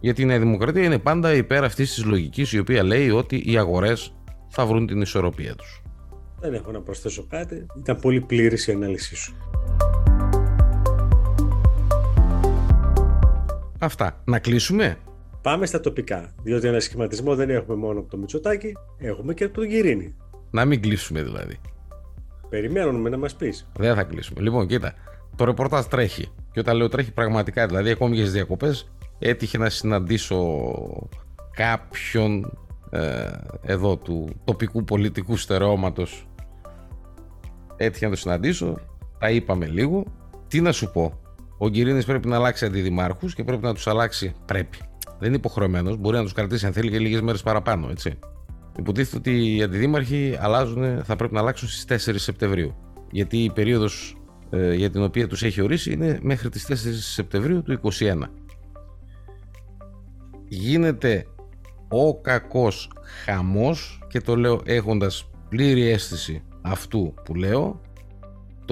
γιατί 0.00 0.22
η 0.22 0.24
Νέα 0.24 0.38
Δημοκρατία 0.38 0.84
είναι 0.84 0.98
πάντα 0.98 1.34
υπέρ 1.34 1.64
αυτής 1.64 1.94
της 1.94 2.04
λογικής 2.04 2.52
η 2.52 2.58
οποία 2.58 2.82
λέει 2.82 3.10
ότι 3.10 3.42
οι 3.46 3.56
αγορές 3.56 4.14
θα 4.48 4.66
βρουν 4.66 4.86
την 4.86 5.00
ισορροπία 5.00 5.54
τους. 5.54 5.82
Δεν 6.40 6.54
έχω 6.54 6.70
να 6.70 6.80
προσθέσω 6.80 7.26
κάτι. 7.28 7.66
Ήταν 7.78 7.98
πολύ 8.00 8.20
πλήρης 8.20 8.66
η 8.66 8.72
ανάλυση 8.72 9.16
σου. 9.16 9.34
Αυτά. 13.84 14.22
Να 14.24 14.38
κλείσουμε; 14.38 14.98
Πάμε 15.42 15.66
στα 15.66 15.80
τοπικά. 15.80 16.34
Διότι 16.42 16.66
ένα 16.66 16.80
σχηματισμό 16.80 17.34
δεν 17.34 17.50
έχουμε 17.50 17.76
μόνο 17.76 18.00
από 18.00 18.10
το 18.10 18.16
Μητσοτάκι, 18.16 18.72
έχουμε 18.98 19.34
και 19.34 19.44
από 19.44 19.54
τον 19.54 19.64
Γυρίνη. 19.64 20.16
Να 20.50 20.64
μην 20.64 20.82
κλείσουμε 20.82 21.22
δηλαδή. 21.22 21.58
Περιμένουμε 22.48 23.08
να 23.08 23.16
μας 23.16 23.34
πεις. 23.34 23.70
Δεν 23.78 23.94
θα 23.94 24.02
κλείσουμε. 24.02 24.40
Λοιπόν, 24.40 24.66
κοίτα. 24.66 24.94
Το 25.36 25.44
ρεπορτάζ 25.44 25.84
τρέχει. 25.84 26.32
Και 26.52 26.60
όταν 26.60 26.76
λέω 26.76 26.88
τρέχει 26.88 27.12
πραγματικά, 27.12 27.66
δηλαδή 27.66 27.90
ακόμη 27.90 28.14
για 28.14 28.24
τι 28.24 28.30
διακοπές, 28.30 28.92
έτυχε 29.18 29.58
να 29.58 29.68
συναντήσω 29.68 30.62
κάποιον 31.56 32.58
ε, 32.90 33.30
εδώ 33.62 33.96
του 33.96 34.28
τοπικού 34.44 34.84
πολιτικού 34.84 35.36
στερεώματος 35.36 36.26
έτυχε 37.76 38.04
να 38.04 38.10
το 38.10 38.16
συναντήσω 38.16 38.78
τα 39.18 39.30
είπαμε 39.30 39.66
λίγο 39.66 40.04
τι 40.48 40.60
να 40.60 40.72
σου 40.72 40.90
πω; 40.90 41.20
Ο 41.62 41.68
Γκυρίνης 41.68 42.04
πρέπει 42.04 42.28
να 42.28 42.36
αλλάξει 42.36 42.64
αντιδημάρχους 42.64 43.34
και 43.34 43.44
πρέπει 43.44 43.62
να 43.64 43.74
τους 43.74 43.86
αλλάξει 43.86 44.34
πρέπει. 44.44 44.78
Δεν 45.18 45.28
είναι 45.28 45.36
υποχρεωμένος 45.36 45.96
μπορεί 45.96 46.16
να 46.16 46.22
τους 46.22 46.32
κρατήσει 46.32 46.66
αν 46.66 46.72
θέλει 46.72 46.90
και 46.90 46.98
λίγες 46.98 47.20
μέρες 47.20 47.42
παραπάνω 47.42 47.88
έτσι. 47.90 48.18
Υποτίθεται 48.78 49.16
ότι 49.16 49.56
οι 49.56 49.62
αντιδήμαρχοι 49.62 50.36
αλλάζουν, 50.40 51.04
θα 51.04 51.16
πρέπει 51.16 51.34
να 51.34 51.40
αλλάξουν 51.40 51.68
στις 51.68 52.10
4 52.10 52.14
Σεπτεμβρίου. 52.16 52.74
Γιατί 53.10 53.44
η 53.44 53.50
περίοδος 53.50 54.16
ε, 54.50 54.74
για 54.74 54.90
την 54.90 55.02
οποία 55.02 55.28
τους 55.28 55.42
έχει 55.42 55.60
ορίσει 55.60 55.92
είναι 55.92 56.18
μέχρι 56.22 56.48
τις 56.48 56.66
4 56.68 56.74
Σεπτεμβρίου 57.00 57.62
του 57.62 57.80
2021 57.98 58.22
γίνεται 60.48 61.26
ο 61.88 62.20
κακός 62.20 62.90
χαμός 63.24 64.02
και 64.08 64.20
το 64.20 64.36
λέω 64.36 64.60
έχοντας 64.64 65.30
πλήρη 65.48 65.88
αίσθηση 65.88 66.42
αυτού 66.62 67.14
που 67.24 67.34
λέω 67.34 67.80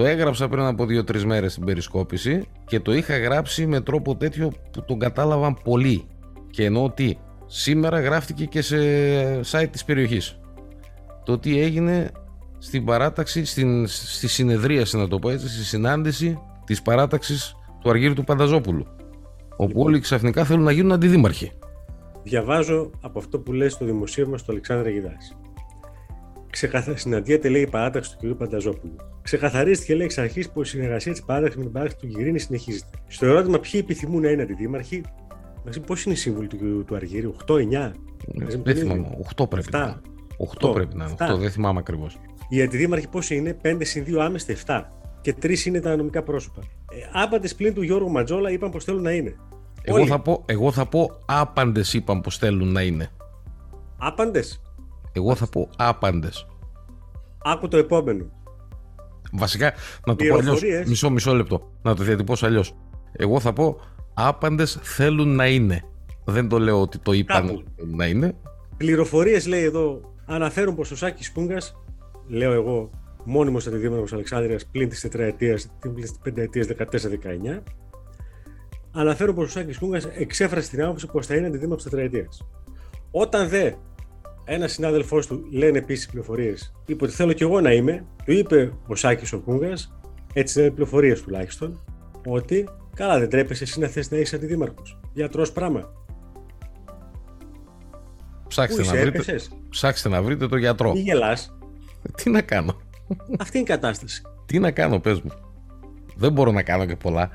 το 0.01 0.07
έγραψα 0.07 0.47
πριν 0.47 0.63
από 0.63 0.83
2-3 0.83 1.23
μέρες 1.23 1.51
στην 1.51 1.65
περισκόπηση 1.65 2.47
και 2.65 2.79
το 2.79 2.93
είχα 2.93 3.17
γράψει 3.17 3.65
με 3.65 3.81
τρόπο 3.81 4.15
τέτοιο 4.15 4.51
που 4.71 4.83
τον 4.85 4.99
κατάλαβαν 4.99 5.57
πολύ 5.63 6.07
και 6.49 6.65
εννοώ 6.65 6.83
ότι 6.83 7.17
σήμερα 7.45 7.99
γράφτηκε 7.99 8.45
και 8.45 8.61
σε 8.61 8.77
site 9.51 9.67
της 9.71 9.85
περιοχής 9.85 10.39
το 11.25 11.37
τι 11.37 11.59
έγινε 11.59 12.11
στην 12.57 12.85
παράταξη, 12.85 13.45
στην, 13.45 13.87
στη 13.87 14.27
συνεδρίαση 14.27 14.97
να 14.97 15.07
το 15.07 15.19
πω 15.19 15.29
έτσι, 15.29 15.49
στη 15.49 15.63
συνάντηση 15.63 16.39
της 16.65 16.81
παράταξης 16.81 17.55
του 17.81 17.89
Αργύρου 17.89 18.13
του 18.13 18.23
Πανταζόπουλου 18.23 18.85
όπου 19.55 19.67
λοιπόν. 19.67 19.85
όλοι 19.85 19.99
ξαφνικά 19.99 20.45
θέλουν 20.45 20.63
να 20.63 20.71
γίνουν 20.71 20.91
αντιδήμαρχοι 20.91 21.51
Διαβάζω 22.23 22.91
από 23.01 23.19
αυτό 23.19 23.39
που 23.39 23.53
λέει 23.53 23.69
στο 23.69 23.85
δημοσίευμα 23.85 24.37
στο 24.37 24.51
Αλεξάνδρα 24.51 24.89
Γιδάση. 24.89 25.35
Ξεκαθα... 26.51 26.97
Συναντιέται, 26.97 27.49
λέει, 27.49 27.61
η 27.61 27.67
παράταξη 27.67 28.17
του 28.17 28.33
κ. 28.33 28.37
Πανταζόπουλου. 28.37 28.95
Ξεκαθαρίστηκε, 29.21 29.95
λέει, 29.95 30.05
εξ 30.05 30.17
αρχής 30.17 30.49
που 30.49 30.61
η 30.61 30.65
συνεργασία 30.65 31.11
της 31.11 31.23
παράταξης 31.23 31.57
με 31.57 31.63
την 31.63 31.71
παράταξη 31.71 32.05
του 32.05 32.07
Γυρίνη 32.07 32.39
συνεχίζεται. 32.39 32.89
Στο 33.07 33.25
ερώτημα 33.25 33.59
ποιοι 33.59 33.71
επιθυμούν 33.83 34.21
να 34.21 34.29
είναι 34.29 34.41
αντιδήμαρχοι, 34.41 35.01
πώς 35.85 36.03
είναι 36.03 36.13
οι 36.13 36.17
σύμβουλοι 36.17 36.47
του, 36.47 36.83
του 36.85 36.95
Αργύριου, 36.95 37.35
8, 37.47 37.55
9. 37.55 37.91
Δεν 38.63 38.75
θυμάμαι, 38.75 39.17
8 39.35 39.49
πρέπει 39.49 39.67
7. 39.71 39.71
να 39.71 39.79
είναι. 39.79 40.01
8, 40.37 40.67
8 40.67 40.73
πρέπει 40.73 40.95
να 40.95 41.05
είναι, 41.05 41.35
8, 41.35 41.39
δεν 41.39 41.51
θυμάμαι 41.51 41.79
ακριβώς. 41.79 42.19
Οι 42.49 42.61
αντιδήμαρχοι 42.61 43.07
πόσοι 43.07 43.35
είναι, 43.35 43.57
5 43.63 43.77
συν 43.79 44.05
2 44.07 44.17
άμεστε 44.19 44.57
7. 44.65 44.81
Και 45.21 45.35
3 45.41 45.65
είναι 45.65 45.79
τα 45.79 45.95
νομικά 45.95 46.23
πρόσωπα. 46.23 46.61
Ε, 46.91 47.21
άπαντες 47.23 47.55
πλην 47.55 47.73
του 47.73 47.81
Γιώργου 47.81 48.11
Ματζόλα 48.11 48.51
είπαν 48.51 48.71
πως 48.71 48.83
θέλουν 48.83 49.01
να 49.01 49.11
είναι. 49.11 49.35
Εγώ 49.83 50.05
θα, 50.05 50.19
πω, 50.19 50.43
εγώ 50.45 50.71
θα 50.71 50.85
πω 50.85 51.11
άπαντες 51.25 51.93
είπαν 51.93 52.21
πως 52.21 52.37
θέλουν 52.37 52.71
να 52.71 52.81
είναι. 52.81 53.09
Άπαντες; 53.97 54.61
Εγώ 55.11 55.35
θα 55.35 55.47
πω 55.47 55.69
άπαντες. 55.77 56.47
Άκου 57.43 57.67
το 57.67 57.77
επόμενο. 57.77 58.25
Βασικά, 59.31 59.73
να 60.05 60.15
το 60.15 60.25
πω 60.25 60.35
αλλιώς, 60.35 60.61
μισό 60.85 61.09
μισό 61.09 61.33
λεπτό, 61.33 61.71
να 61.81 61.95
το 61.95 62.03
διατυπώσω 62.03 62.45
αλλιώς. 62.45 62.75
Εγώ 63.11 63.39
θα 63.39 63.53
πω 63.53 63.79
άπαντες 64.13 64.79
θέλουν 64.81 65.35
να 65.35 65.47
είναι. 65.47 65.83
Δεν 66.25 66.49
το 66.49 66.59
λέω 66.59 66.81
ότι 66.81 66.97
το 66.97 67.11
είπαν 67.11 67.63
να 67.75 68.05
είναι. 68.05 68.35
Πληροφορίες 68.77 69.47
λέει 69.47 69.63
εδώ 69.63 70.13
αναφέρουν 70.25 70.75
πως 70.75 70.91
ο 70.91 70.95
Σάκης 70.95 71.31
Πούγκας, 71.31 71.75
λέω 72.27 72.51
εγώ 72.51 72.89
μόνιμος 73.25 73.67
αντιδήμαρχος 73.67 74.13
Αλεξάνδρειας 74.13 74.65
πλην 74.65 74.89
της 74.89 75.01
τετραετίας, 75.01 75.67
την 75.79 75.93
πενταετίας 76.23 76.67
14-19, 76.67 77.63
αναφέρω 78.91 79.33
πως 79.33 79.45
ο 79.45 79.49
Σάκης 79.49 79.77
Κούγκα 79.77 80.01
εξέφρασε 80.17 80.69
την 80.69 80.83
άποψη 80.83 81.07
πως 81.07 81.25
θα 81.27 81.35
είναι 81.35 81.47
αντιδήμαρχος 81.47 81.83
τετραετίας. 81.83 82.47
Όταν 83.11 83.49
δε 83.49 83.71
ένα 84.43 84.67
συνάδελφός 84.67 85.27
του 85.27 85.47
λένε 85.51 85.77
επίσης 85.77 86.07
πληροφορίες, 86.07 86.73
είπε 86.85 87.03
ότι 87.03 87.13
θέλω 87.13 87.33
κι 87.33 87.43
εγώ 87.43 87.61
να 87.61 87.71
είμαι, 87.73 88.05
του 88.25 88.31
είπε 88.31 88.73
ο 88.87 88.95
Σάκης 88.95 89.33
ο 89.33 89.39
Κούγκα, 89.39 89.73
έτσι 90.33 90.59
είναι 90.59 90.69
πληροφορίες 90.69 91.21
τουλάχιστον, 91.21 91.79
ότι 92.25 92.69
καλά 92.95 93.19
δεν 93.19 93.29
τρέπεσαι 93.29 93.63
εσύ 93.63 93.79
να 93.79 93.87
θες 93.87 94.11
να 94.11 94.17
είσαι 94.17 94.35
αντιδήμαρχος. 94.35 94.99
Γιατρός 95.13 95.51
πράγμα. 95.51 95.93
Ψάξτε 98.47 98.83
να, 98.83 99.01
βρείτε, 99.01 99.39
ψάξτε 99.69 100.09
να 100.09 100.21
βρείτε 100.21 100.47
το 100.47 100.57
γιατρό. 100.57 100.91
Τι 100.91 100.99
γελάς. 100.99 101.57
Τι 102.15 102.29
να 102.29 102.41
κάνω; 102.41 102.81
Αυτή 103.39 103.57
είναι 103.57 103.65
η 103.67 103.69
κατάσταση. 103.69 104.21
Τι 104.45 104.59
να 104.59 104.71
κάνω, 104.71 104.99
πες 104.99 105.21
μου. 105.21 105.31
Δεν 106.15 106.31
μπορώ 106.31 106.51
να 106.51 106.63
κάνω 106.63 106.85
και 106.85 106.95
πολλά. 106.95 107.29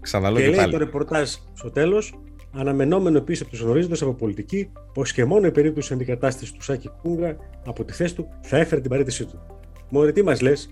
Ξαναλέω 0.00 0.42
και, 0.42 0.50
και 0.50 0.56
λέει 0.56 0.70
το 0.70 0.78
ρεπορτάζ 0.78 1.30
στο 1.54 1.70
τέλος, 1.70 2.14
αναμενόμενο 2.52 3.18
επίσης 3.18 3.42
από 3.42 3.50
τους 3.50 3.60
γνωρίζοντε 3.60 3.96
από 4.00 4.14
πολιτική, 4.14 4.72
πως 4.94 5.12
και 5.12 5.24
μόνο 5.24 5.46
η 5.46 5.50
περίπτωση 5.50 5.92
αντικατάστασης 5.92 6.52
του 6.52 6.62
Σάκη 6.62 6.90
Κούγκα 7.02 7.36
από 7.66 7.84
τη 7.84 7.92
θέση 7.92 8.14
του 8.14 8.28
θα 8.40 8.56
έφερε 8.56 8.80
την 8.80 8.90
παρέτησή 8.90 9.24
του. 9.24 9.40
Μωρέ, 9.88 10.12
τι 10.12 10.22
μας 10.22 10.40
λες, 10.40 10.70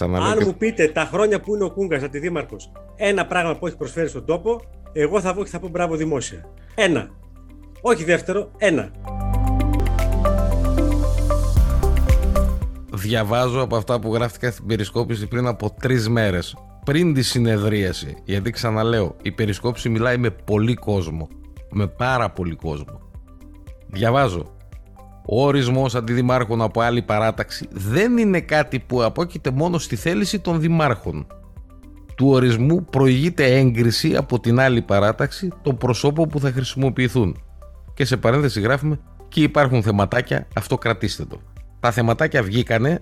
αν 0.00 0.38
μου 0.44 0.54
πείτε 0.54 0.88
τα 0.88 1.04
χρόνια 1.04 1.40
που 1.40 1.54
είναι 1.54 1.64
ο 1.64 1.70
Κούγκας 1.70 2.02
αντιδήμαρχο 2.02 2.56
ένα 2.96 3.26
πράγμα 3.26 3.56
που 3.56 3.66
έχει 3.66 3.76
προσφέρει 3.76 4.08
στον 4.08 4.24
τόπο, 4.24 4.60
εγώ 4.92 5.20
θα 5.20 5.32
βγω 5.32 5.42
και 5.42 5.50
θα 5.50 5.58
πω 5.58 5.68
μπράβο 5.68 5.96
δημόσια. 5.96 6.44
Ένα. 6.74 7.10
Όχι 7.80 8.04
δεύτερο, 8.04 8.50
ένα. 8.58 8.90
Διαβάζω 12.92 13.60
από 13.60 13.76
αυτά 13.76 14.00
που 14.00 14.14
γράφτηκα 14.14 14.50
στην 14.50 14.66
περισκόπηση 14.66 15.26
πριν 15.26 15.46
από 15.46 15.74
τρεις 15.80 16.08
μέρες 16.08 16.56
πριν 16.84 17.14
τη 17.14 17.22
συνεδρίαση. 17.22 18.16
Γιατί 18.24 18.50
ξαναλέω, 18.50 19.16
η 19.22 19.32
περισκόψη 19.32 19.88
μιλάει 19.88 20.16
με 20.16 20.30
πολύ 20.30 20.74
κόσμο. 20.74 21.28
Με 21.70 21.86
πάρα 21.86 22.30
πολύ 22.30 22.54
κόσμο. 22.54 23.00
Διαβάζω. 23.86 24.56
Ο 25.26 25.44
ορισμός 25.46 25.94
αντιδημάρχων 25.94 26.62
από 26.62 26.80
άλλη 26.80 27.02
παράταξη 27.02 27.68
δεν 27.70 28.18
είναι 28.18 28.40
κάτι 28.40 28.78
που 28.78 29.02
απόκειται 29.02 29.50
μόνο 29.50 29.78
στη 29.78 29.96
θέληση 29.96 30.38
των 30.38 30.60
δημάρχων. 30.60 31.26
Του 32.16 32.28
ορισμού 32.28 32.84
προηγείται 32.84 33.44
έγκριση 33.44 34.16
από 34.16 34.40
την 34.40 34.60
άλλη 34.60 34.82
παράταξη 34.82 35.48
των 35.62 35.76
προσώπων 35.76 36.28
που 36.28 36.40
θα 36.40 36.50
χρησιμοποιηθούν. 36.50 37.36
Και 37.94 38.04
σε 38.04 38.16
παρένθεση 38.16 38.60
γράφουμε 38.60 39.00
και 39.28 39.42
υπάρχουν 39.42 39.82
θεματάκια, 39.82 40.46
αυτό 40.56 40.78
κρατήστε 40.78 41.24
το. 41.24 41.40
Τα 41.80 41.90
θεματάκια 41.90 42.42
βγήκανε 42.42 43.00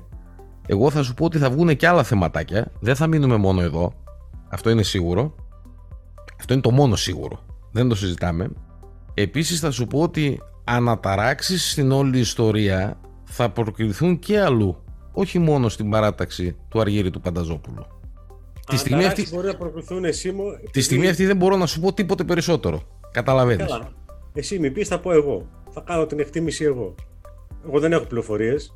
εγώ 0.73 0.91
θα 0.91 1.03
σου 1.03 1.15
πω 1.15 1.25
ότι 1.25 1.39
θα 1.39 1.51
βγουν 1.51 1.77
και 1.77 1.89
άλλα 1.89 2.03
θεματάκια. 2.03 2.73
Δεν 2.81 2.97
θα 2.97 3.07
μείνουμε 3.07 3.37
μόνο 3.37 3.61
εδώ. 3.61 3.93
Αυτό 4.49 4.71
είναι 4.71 4.83
σίγουρο. 4.83 5.35
Αυτό 6.39 6.53
είναι 6.53 6.63
το 6.63 6.71
μόνο 6.71 6.97
σίγουρο. 6.97 7.41
Δεν 7.73 7.89
το 7.89 7.95
συζητάμε. 7.95 8.51
Επίσης 9.15 9.61
θα 9.61 9.71
σου 9.71 9.87
πω 9.87 10.01
ότι 10.01 10.41
αναταράξεις 10.65 11.71
στην 11.71 11.93
όλη 11.93 12.19
ιστορία 12.19 13.01
θα 13.25 13.51
προκληθούν 13.51 14.19
και 14.19 14.41
αλλού. 14.41 14.77
Όχι 15.13 15.39
μόνο 15.39 15.69
στην 15.69 15.91
παράταξη 15.91 16.57
του 16.69 16.81
Αργύρι 16.81 17.11
του 17.11 17.21
Πανταζόπουλου. 17.21 17.87
Τη 18.67 18.77
στιγμή, 18.77 19.05
αυτή... 19.05 19.27
μπορεί 19.35 19.47
να 19.47 19.57
προκληθούν 19.57 20.05
εσύ 20.05 20.33
μου... 20.33 20.45
Τη 20.71 20.81
στιγμή 20.81 21.09
αυτή 21.09 21.27
δεν 21.27 21.37
μπορώ 21.37 21.57
να 21.57 21.67
σου 21.67 21.81
πω 21.81 21.93
τίποτε 21.93 22.25
περισσότερο. 22.25 22.83
Καταλαβαίνεις. 23.13 23.71
Καλά. 23.71 23.89
Εσύ 24.33 24.59
με 24.59 24.71
πεις 24.71 24.89
θα 24.89 25.01
πω 25.01 25.13
εγώ. 25.13 25.47
Θα 25.71 25.81
κάνω 25.81 26.07
την 26.07 26.19
εκτίμηση 26.19 26.65
εγώ. 26.65 26.95
Εγώ 27.67 27.81
δεν 27.81 27.93
έχω 27.93 28.05
πληροφορίες. 28.05 28.75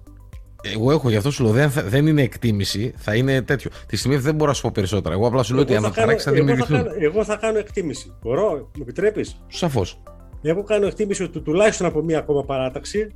Εγώ 0.72 0.92
έχω 0.92 1.08
γι' 1.08 1.16
αυτό 1.16 1.30
σου 1.30 1.42
λέω 1.42 1.52
δεν, 1.52 1.70
δεν 1.70 2.06
είναι 2.06 2.22
εκτίμηση, 2.22 2.94
θα 2.96 3.14
είναι 3.14 3.42
τέτοιο. 3.42 3.70
Τη 3.86 3.96
στιγμή 3.96 4.16
δεν 4.16 4.34
μπορώ 4.34 4.48
να 4.50 4.56
σου 4.56 4.62
πω 4.62 4.70
περισσότερα. 4.74 5.14
Εγώ 5.14 5.26
απλά 5.26 5.42
σου 5.42 5.54
λέω 5.54 5.62
ότι 5.62 5.76
αναταράξει 5.76 6.24
θα 6.24 6.32
δημιουργηθούν. 6.32 6.76
Εγώ 6.76 6.84
θα, 6.84 6.90
κάνω, 6.90 7.04
εγώ 7.04 7.24
θα 7.24 7.36
κάνω 7.36 7.58
εκτίμηση. 7.58 8.12
Μπορώ, 8.22 8.50
μου 8.50 8.82
επιτρέπεις; 8.82 9.44
Σαφώς. 9.48 10.02
Εγώ 10.42 10.62
κάνω 10.62 10.86
εκτίμηση 10.86 11.22
ότι 11.22 11.40
τουλάχιστον 11.40 11.86
από 11.86 12.02
μία 12.02 12.18
ακόμα 12.18 12.44
παράταξη 12.44 13.08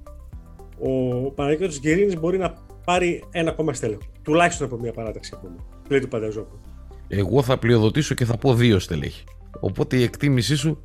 ο 0.79 1.31
Παναγιώτης 1.31 1.81
Γκερίνη 1.81 2.17
μπορεί 2.17 2.39
να 2.39 2.55
πάρει 2.85 3.25
ένα 3.31 3.51
ακόμα 3.51 3.73
στέλεχο. 3.75 4.03
Τουλάχιστον 4.23 4.67
από 4.67 4.79
μία 4.79 4.93
παράταξη 4.93 5.33
ακόμα. 5.35 5.57
Λέει 5.89 6.01
του 6.01 6.09
Πανταζόπουλου. 6.09 6.61
Εγώ 7.09 7.43
θα 7.43 7.59
πλειοδοτήσω 7.59 8.15
και 8.15 8.25
θα 8.25 8.37
πω 8.37 8.55
δύο 8.55 8.79
στελέχη. 8.79 9.25
Οπότε 9.61 9.97
η 9.97 10.03
εκτίμησή 10.03 10.57
σου 10.57 10.83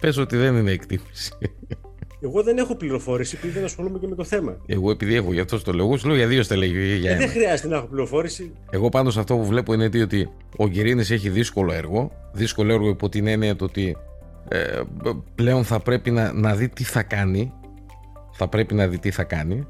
πες 0.00 0.16
ότι 0.16 0.36
δεν 0.36 0.56
είναι 0.56 0.70
εκτίμηση. 0.70 1.32
Εγώ 2.22 2.42
δεν 2.42 2.58
έχω 2.58 2.74
πληροφόρηση 2.74 3.36
επειδή 3.38 3.52
δεν 3.52 3.64
ασχολούμαι 3.64 3.98
και 3.98 4.06
με 4.06 4.14
το 4.14 4.24
θέμα. 4.24 4.56
Εγώ 4.66 4.90
επειδή 4.90 5.14
έχω, 5.14 5.32
γι' 5.32 5.40
αυτό 5.40 5.62
το 5.62 5.72
λέω. 5.72 5.84
Εγώ 5.84 5.96
σου 5.96 6.06
λέω 6.06 6.16
για 6.16 6.26
δύο 6.26 6.42
στελέχη. 6.42 6.96
Για 6.96 7.10
ε, 7.10 7.16
δεν 7.16 7.28
χρειάζεται 7.28 7.68
να 7.68 7.76
έχω 7.76 7.86
πληροφόρηση. 7.86 8.52
Εγώ 8.70 8.88
πάντως 8.88 9.16
αυτό 9.16 9.36
που 9.36 9.44
βλέπω 9.44 9.72
είναι 9.72 9.84
ότι 10.02 10.30
ο 10.56 10.68
Κυρίνη 10.68 11.00
έχει 11.00 11.28
δύσκολο 11.28 11.72
έργο. 11.72 12.10
Δύσκολο 12.32 12.72
έργο 12.72 12.88
υπό 12.88 13.08
την 13.08 13.26
έννοια 13.26 13.56
το 13.56 13.64
ότι 13.64 13.96
ε, 14.48 14.80
πλέον 15.34 15.64
θα 15.64 15.80
πρέπει 15.80 16.10
να, 16.10 16.32
να 16.32 16.54
δει 16.54 16.68
τι 16.68 16.84
θα 16.84 17.02
κάνει. 17.02 17.52
Θα 18.32 18.48
πρέπει 18.48 18.74
να 18.74 18.86
δει 18.86 18.98
τι 18.98 19.10
θα 19.10 19.24
κάνει. 19.24 19.66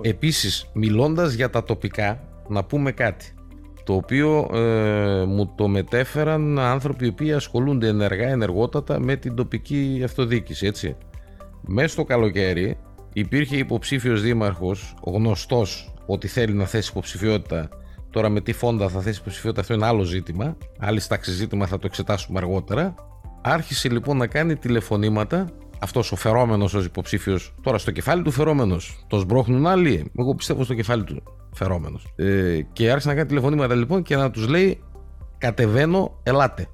Επίσης, 0.00 0.70
μιλώντας 0.72 1.32
για 1.32 1.50
τα 1.50 1.62
τοπικά, 1.62 2.28
να 2.48 2.64
πούμε 2.64 2.92
κάτι 2.92 3.34
το 3.84 3.94
οποίο 3.94 4.50
ε, 4.54 5.24
μου 5.24 5.52
το 5.54 5.68
μετέφεραν 5.68 6.58
άνθρωποι 6.58 7.04
οι 7.04 7.08
οποίοι 7.08 7.32
ασχολούνται 7.32 7.88
ενεργά, 7.88 8.28
ενεργότατα 8.28 9.00
με 9.00 9.16
την 9.16 9.34
τοπική 9.34 10.00
αυτοδιοίκηση, 10.04 10.66
έτσι. 10.66 10.96
Μέσα 11.66 11.88
στο 11.88 12.04
καλοκαίρι 12.04 12.78
υπήρχε 13.12 13.56
υποψήφιος 13.56 14.22
δήμαρχος, 14.22 14.94
γνωστός 15.06 15.94
ότι 16.06 16.28
θέλει 16.28 16.52
να 16.52 16.64
θέσει 16.64 16.90
υποψηφιότητα 16.90 17.68
Τώρα 18.16 18.28
με 18.28 18.40
τι 18.40 18.52
φόντα 18.52 18.88
θα 18.88 19.00
θέσει 19.00 19.20
υποψηφιότητα 19.20 19.60
αυτό 19.60 19.74
είναι 19.74 19.86
άλλο 19.86 20.02
ζήτημα. 20.02 20.56
Άλλη 20.78 21.00
τάξη 21.08 21.30
ζήτημα 21.30 21.66
θα 21.66 21.78
το 21.78 21.86
εξετάσουμε 21.86 22.38
αργότερα. 22.38 22.94
Άρχισε 23.42 23.88
λοιπόν 23.88 24.16
να 24.16 24.26
κάνει 24.26 24.56
τηλεφωνήματα 24.56 25.48
αυτός 25.80 26.12
ο 26.12 26.16
φερόμενος 26.16 26.74
ως 26.74 26.84
υποψήφιος. 26.84 27.54
Τώρα 27.62 27.78
στο 27.78 27.90
κεφάλι 27.90 28.22
του 28.22 28.30
φερόμενος. 28.30 29.04
Το 29.06 29.18
σμπρώχνουν 29.18 29.66
άλλοι. 29.66 30.12
Εγώ 30.18 30.34
πιστεύω 30.34 30.64
στο 30.64 30.74
κεφάλι 30.74 31.04
του 31.04 31.22
φερόμενος. 31.52 32.06
Ε, 32.16 32.60
και 32.72 32.90
άρχισε 32.90 33.08
να 33.08 33.14
κάνει 33.14 33.28
τηλεφωνήματα 33.28 33.74
λοιπόν 33.74 34.02
και 34.02 34.16
να 34.16 34.30
τους 34.30 34.48
λέει: 34.48 34.82
Κατεβαίνω, 35.38 36.20
ελάτε. 36.22 36.66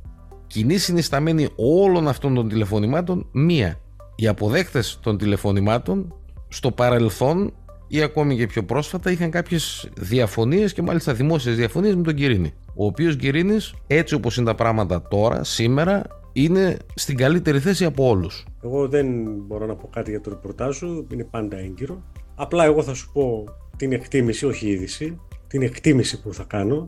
Κοινή 0.47 0.77
συνισταμένη 0.77 1.49
όλων 1.57 2.09
αυτών 2.09 2.35
των 2.35 2.49
τηλεφωνημάτων 2.49 3.29
μία. 3.33 3.81
Οι 4.17 4.27
αποδέκτες 4.27 4.99
των 5.03 5.19
τηλεφωνημάτων 5.19 6.15
στο 6.49 6.71
παρελθόν 6.71 7.53
ή 7.89 8.03
ακόμη 8.03 8.37
και 8.37 8.47
πιο 8.47 8.65
πρόσφατα 8.65 9.11
είχαν 9.11 9.31
κάποιες 9.31 9.91
διαφωνίες 9.97 10.73
και 10.73 10.83
μάλιστα 10.83 11.15
δημόσιες 11.15 11.57
διαφωνίες 11.57 11.95
με 11.95 12.03
τον 12.03 12.15
Κυρίνη. 12.15 12.53
Ο 12.75 12.85
οποίος 12.85 13.17
Κυρίνη, 13.17 13.57
έτσι 13.87 14.15
όπως 14.15 14.37
είναι 14.37 14.47
τα 14.47 14.55
πράγματα 14.55 15.03
τώρα, 15.03 15.45
σήμερα, 15.45 16.03
είναι 16.33 16.77
στην 16.95 17.17
καλύτερη 17.17 17.61
θέση 17.61 17.85
από 17.85 18.09
όλους. 18.09 18.47
Εγώ 18.63 18.89
δεν 18.89 19.07
μπορώ 19.47 19.67
να 19.67 19.75
πω 19.75 19.89
κάτι 19.93 20.11
για 20.11 20.21
το 20.21 20.31
ρεπορτάζ 20.31 20.77
σου, 20.77 21.07
είναι 21.13 21.25
πάντα 21.25 21.57
έγκυρο. 21.59 22.03
Απλά 22.35 22.65
εγώ 22.65 22.83
θα 22.83 22.95
σου 22.95 23.11
πω 23.13 23.45
την 23.77 23.93
εκτίμηση, 23.93 24.47
όχι 24.47 24.67
η 24.67 24.71
είδηση, 24.71 25.21
την 25.47 25.63
εκτίμηση 25.63 26.23
που 26.23 26.35
θα 26.35 26.45
κάνω, 26.45 26.87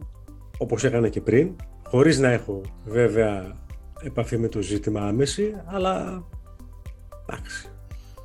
όπως 0.58 0.84
έκανα 0.84 1.08
και 1.08 1.20
πριν, 1.20 1.50
χωρίς 1.88 2.18
να 2.18 2.30
έχω 2.30 2.60
βέβαια 2.84 3.52
επαφή 4.02 4.38
με 4.38 4.48
το 4.48 4.62
ζήτημα 4.62 5.00
άμεση, 5.00 5.54
αλλά 5.64 6.24
εντάξει, 7.26 7.68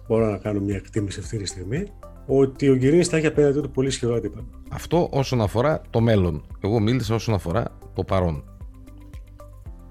μπορώ 0.07 0.29
να 0.29 0.37
κάνω 0.37 0.59
μια 0.59 0.75
εκτίμηση 0.75 1.19
αυτή 1.19 1.37
τη 1.37 1.45
στιγμή, 1.45 1.91
ότι 2.25 2.69
ο 2.69 2.75
Γκυρίνης 2.75 3.07
θα 3.07 3.17
έχει 3.17 3.25
απέναντι 3.25 3.61
του 3.61 3.71
πολύ 3.71 3.87
ισχυρό 3.87 4.15
αντίπαλο. 4.15 4.47
Αυτό 4.69 5.09
όσον 5.11 5.41
αφορά 5.41 5.81
το 5.89 6.01
μέλλον. 6.01 6.45
Εγώ 6.63 6.79
μίλησα 6.79 7.15
όσον 7.15 7.33
αφορά 7.33 7.77
το 7.93 8.03
παρόν. 8.03 8.43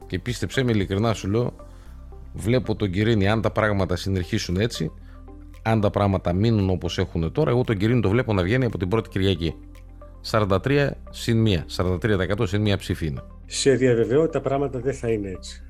Και 0.06 0.18
πίστεψέ 0.18 0.62
με 0.62 0.70
ειλικρινά 0.70 1.14
σου 1.14 1.28
λέω, 1.28 1.54
βλέπω 2.32 2.74
τον 2.74 2.90
Κυρίνη 2.90 3.28
αν 3.28 3.40
τα 3.40 3.50
πράγματα 3.50 3.96
συνεχίσουν 3.96 4.56
έτσι, 4.56 4.92
αν 5.62 5.80
τα 5.80 5.90
πράγματα 5.90 6.32
μείνουν 6.32 6.70
όπως 6.70 6.98
έχουν 6.98 7.32
τώρα, 7.32 7.50
εγώ 7.50 7.64
τον 7.64 7.76
Κυρίνη 7.76 8.00
το 8.00 8.08
βλέπω 8.08 8.32
να 8.32 8.42
βγαίνει 8.42 8.64
από 8.64 8.78
την 8.78 8.88
πρώτη 8.88 9.08
Κυριακή. 9.08 9.54
43 10.30 10.90
συν 11.10 11.44
1, 11.46 11.64
43% 11.76 12.48
συν 12.48 12.64
1 12.64 12.76
ψήφι 12.78 13.06
είναι. 13.06 13.22
Σε 13.46 13.74
διαβεβαιώ 13.74 14.22
ότι 14.22 14.32
τα 14.32 14.40
πράγματα 14.40 14.78
δεν 14.78 14.94
θα 14.94 15.08
είναι 15.08 15.28
έτσι. 15.28 15.62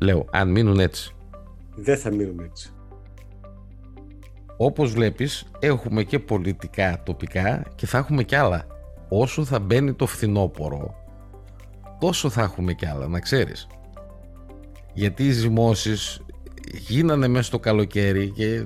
Λέω, 0.00 0.26
αν 0.30 0.50
μείνουν 0.50 0.78
έτσι. 0.78 1.14
Δεν 1.74 1.96
θα 1.96 2.14
μείνουν 2.14 2.38
έτσι. 2.38 2.75
Όπως 4.56 4.92
βλέπεις, 4.92 5.44
έχουμε 5.58 6.02
και 6.02 6.18
πολιτικά 6.18 7.02
τοπικά 7.02 7.62
και 7.74 7.86
θα 7.86 7.98
έχουμε 7.98 8.22
κι 8.22 8.34
άλλα. 8.34 8.66
Όσο 9.08 9.44
θα 9.44 9.58
μπαίνει 9.58 9.92
το 9.92 10.06
φθινόπωρο, 10.06 10.94
τόσο 12.00 12.30
θα 12.30 12.42
έχουμε 12.42 12.72
κι 12.72 12.86
άλλα, 12.86 13.08
να 13.08 13.20
ξέρεις. 13.20 13.66
Γιατί 14.92 15.26
οι 15.26 15.30
ζυμώσεις 15.30 16.20
γίνανε 16.88 17.28
μέσα 17.28 17.44
στο 17.44 17.58
καλοκαίρι 17.58 18.30
και 18.30 18.64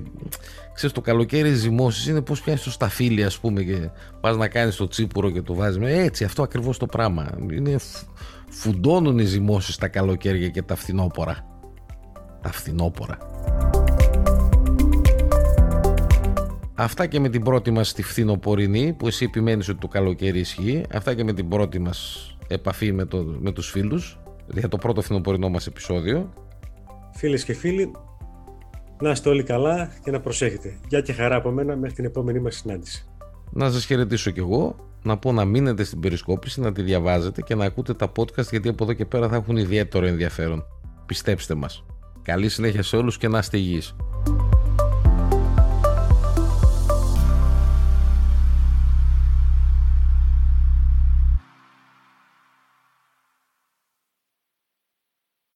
ξέρεις 0.73 0.95
το 0.95 1.01
καλοκαίρι 1.01 1.49
οι 1.49 1.53
ζυμώσεις 1.53 2.07
είναι 2.07 2.21
πως 2.21 2.41
πιάνεις 2.41 2.63
το 2.63 2.71
σταφύλι 2.71 3.23
ας 3.23 3.39
πούμε 3.39 3.63
και 3.63 3.89
πας 4.21 4.37
να 4.37 4.47
κάνεις 4.47 4.75
το 4.75 4.87
τσίπουρο 4.87 5.29
και 5.29 5.41
το 5.41 5.53
βάζεις. 5.53 5.81
Έτσι 5.83 6.23
αυτό 6.23 6.43
ακριβώς 6.43 6.77
το 6.77 6.85
πράγμα. 6.85 7.29
Είναι 7.51 7.75
φουντώνουν 8.49 9.19
οι 9.19 9.23
ζυμώσεις 9.23 9.77
τα 9.77 9.87
καλοκαίρια 9.87 10.47
και 10.47 10.61
τα 10.61 10.75
φθινόπορα 10.75 11.45
τα 12.41 12.51
φθινόπορα 12.51 13.17
Αυτά 16.81 17.05
και 17.05 17.19
με 17.19 17.29
την 17.29 17.43
πρώτη 17.43 17.71
μας 17.71 17.89
στη 17.89 18.03
φθινοπορεινή 18.03 18.93
που 18.93 19.07
εσύ 19.07 19.25
επιμένεις 19.25 19.69
ότι 19.69 19.79
το 19.79 19.87
καλοκαίρι 19.87 20.39
ισχύει 20.39 20.85
αυτά 20.93 21.13
και 21.13 21.23
με 21.23 21.33
την 21.33 21.47
πρώτη 21.47 21.79
μας 21.79 22.29
επαφή 22.47 22.91
με, 22.91 23.05
το, 23.05 23.37
με 23.39 23.51
τους 23.51 23.69
φίλους 23.69 24.19
για 24.53 24.67
το 24.67 24.77
πρώτο 24.77 25.01
φθινοπορεινό 25.01 25.49
μας 25.49 25.67
επεισόδιο. 25.67 26.33
Φίλες 27.13 27.43
και 27.43 27.53
φίλοι, 27.53 27.91
να 29.01 29.11
είστε 29.11 29.29
όλοι 29.29 29.43
καλά 29.43 29.91
και 30.03 30.11
να 30.11 30.19
προσέχετε. 30.19 30.77
Γεια 30.87 31.01
και 31.01 31.13
χαρά 31.13 31.35
από 31.35 31.51
μένα 31.51 31.75
μέχρι 31.75 31.95
την 31.95 32.05
επόμενη 32.05 32.39
μας 32.39 32.55
συνάντηση. 32.55 33.05
Να 33.51 33.71
σας 33.71 33.85
χαιρετήσω 33.85 34.31
κι 34.31 34.39
εγώ, 34.39 34.75
να 35.03 35.17
πω 35.17 35.31
να 35.31 35.45
μείνετε 35.45 35.83
στην 35.83 35.99
περισκόπηση, 35.99 36.61
να 36.61 36.71
τη 36.71 36.81
διαβάζετε 36.81 37.41
και 37.41 37.55
να 37.55 37.65
ακούτε 37.65 37.93
τα 37.93 38.11
podcast 38.15 38.49
γιατί 38.49 38.69
από 38.69 38.83
εδώ 38.83 38.93
και 38.93 39.05
πέρα 39.05 39.27
θα 39.27 39.35
έχουν 39.35 39.57
ιδιαίτερο 39.57 40.05
ενδιαφέρον. 40.05 40.65
Πιστέψτε 41.05 41.55
μας. 41.55 41.85
Καλή 42.21 42.49
συνέχεια 42.49 42.83
σε 42.83 42.95
όλους 42.95 43.17
και 43.17 43.27
να 43.27 43.37
είστε 43.37 43.57
υγιείς. 43.57 43.95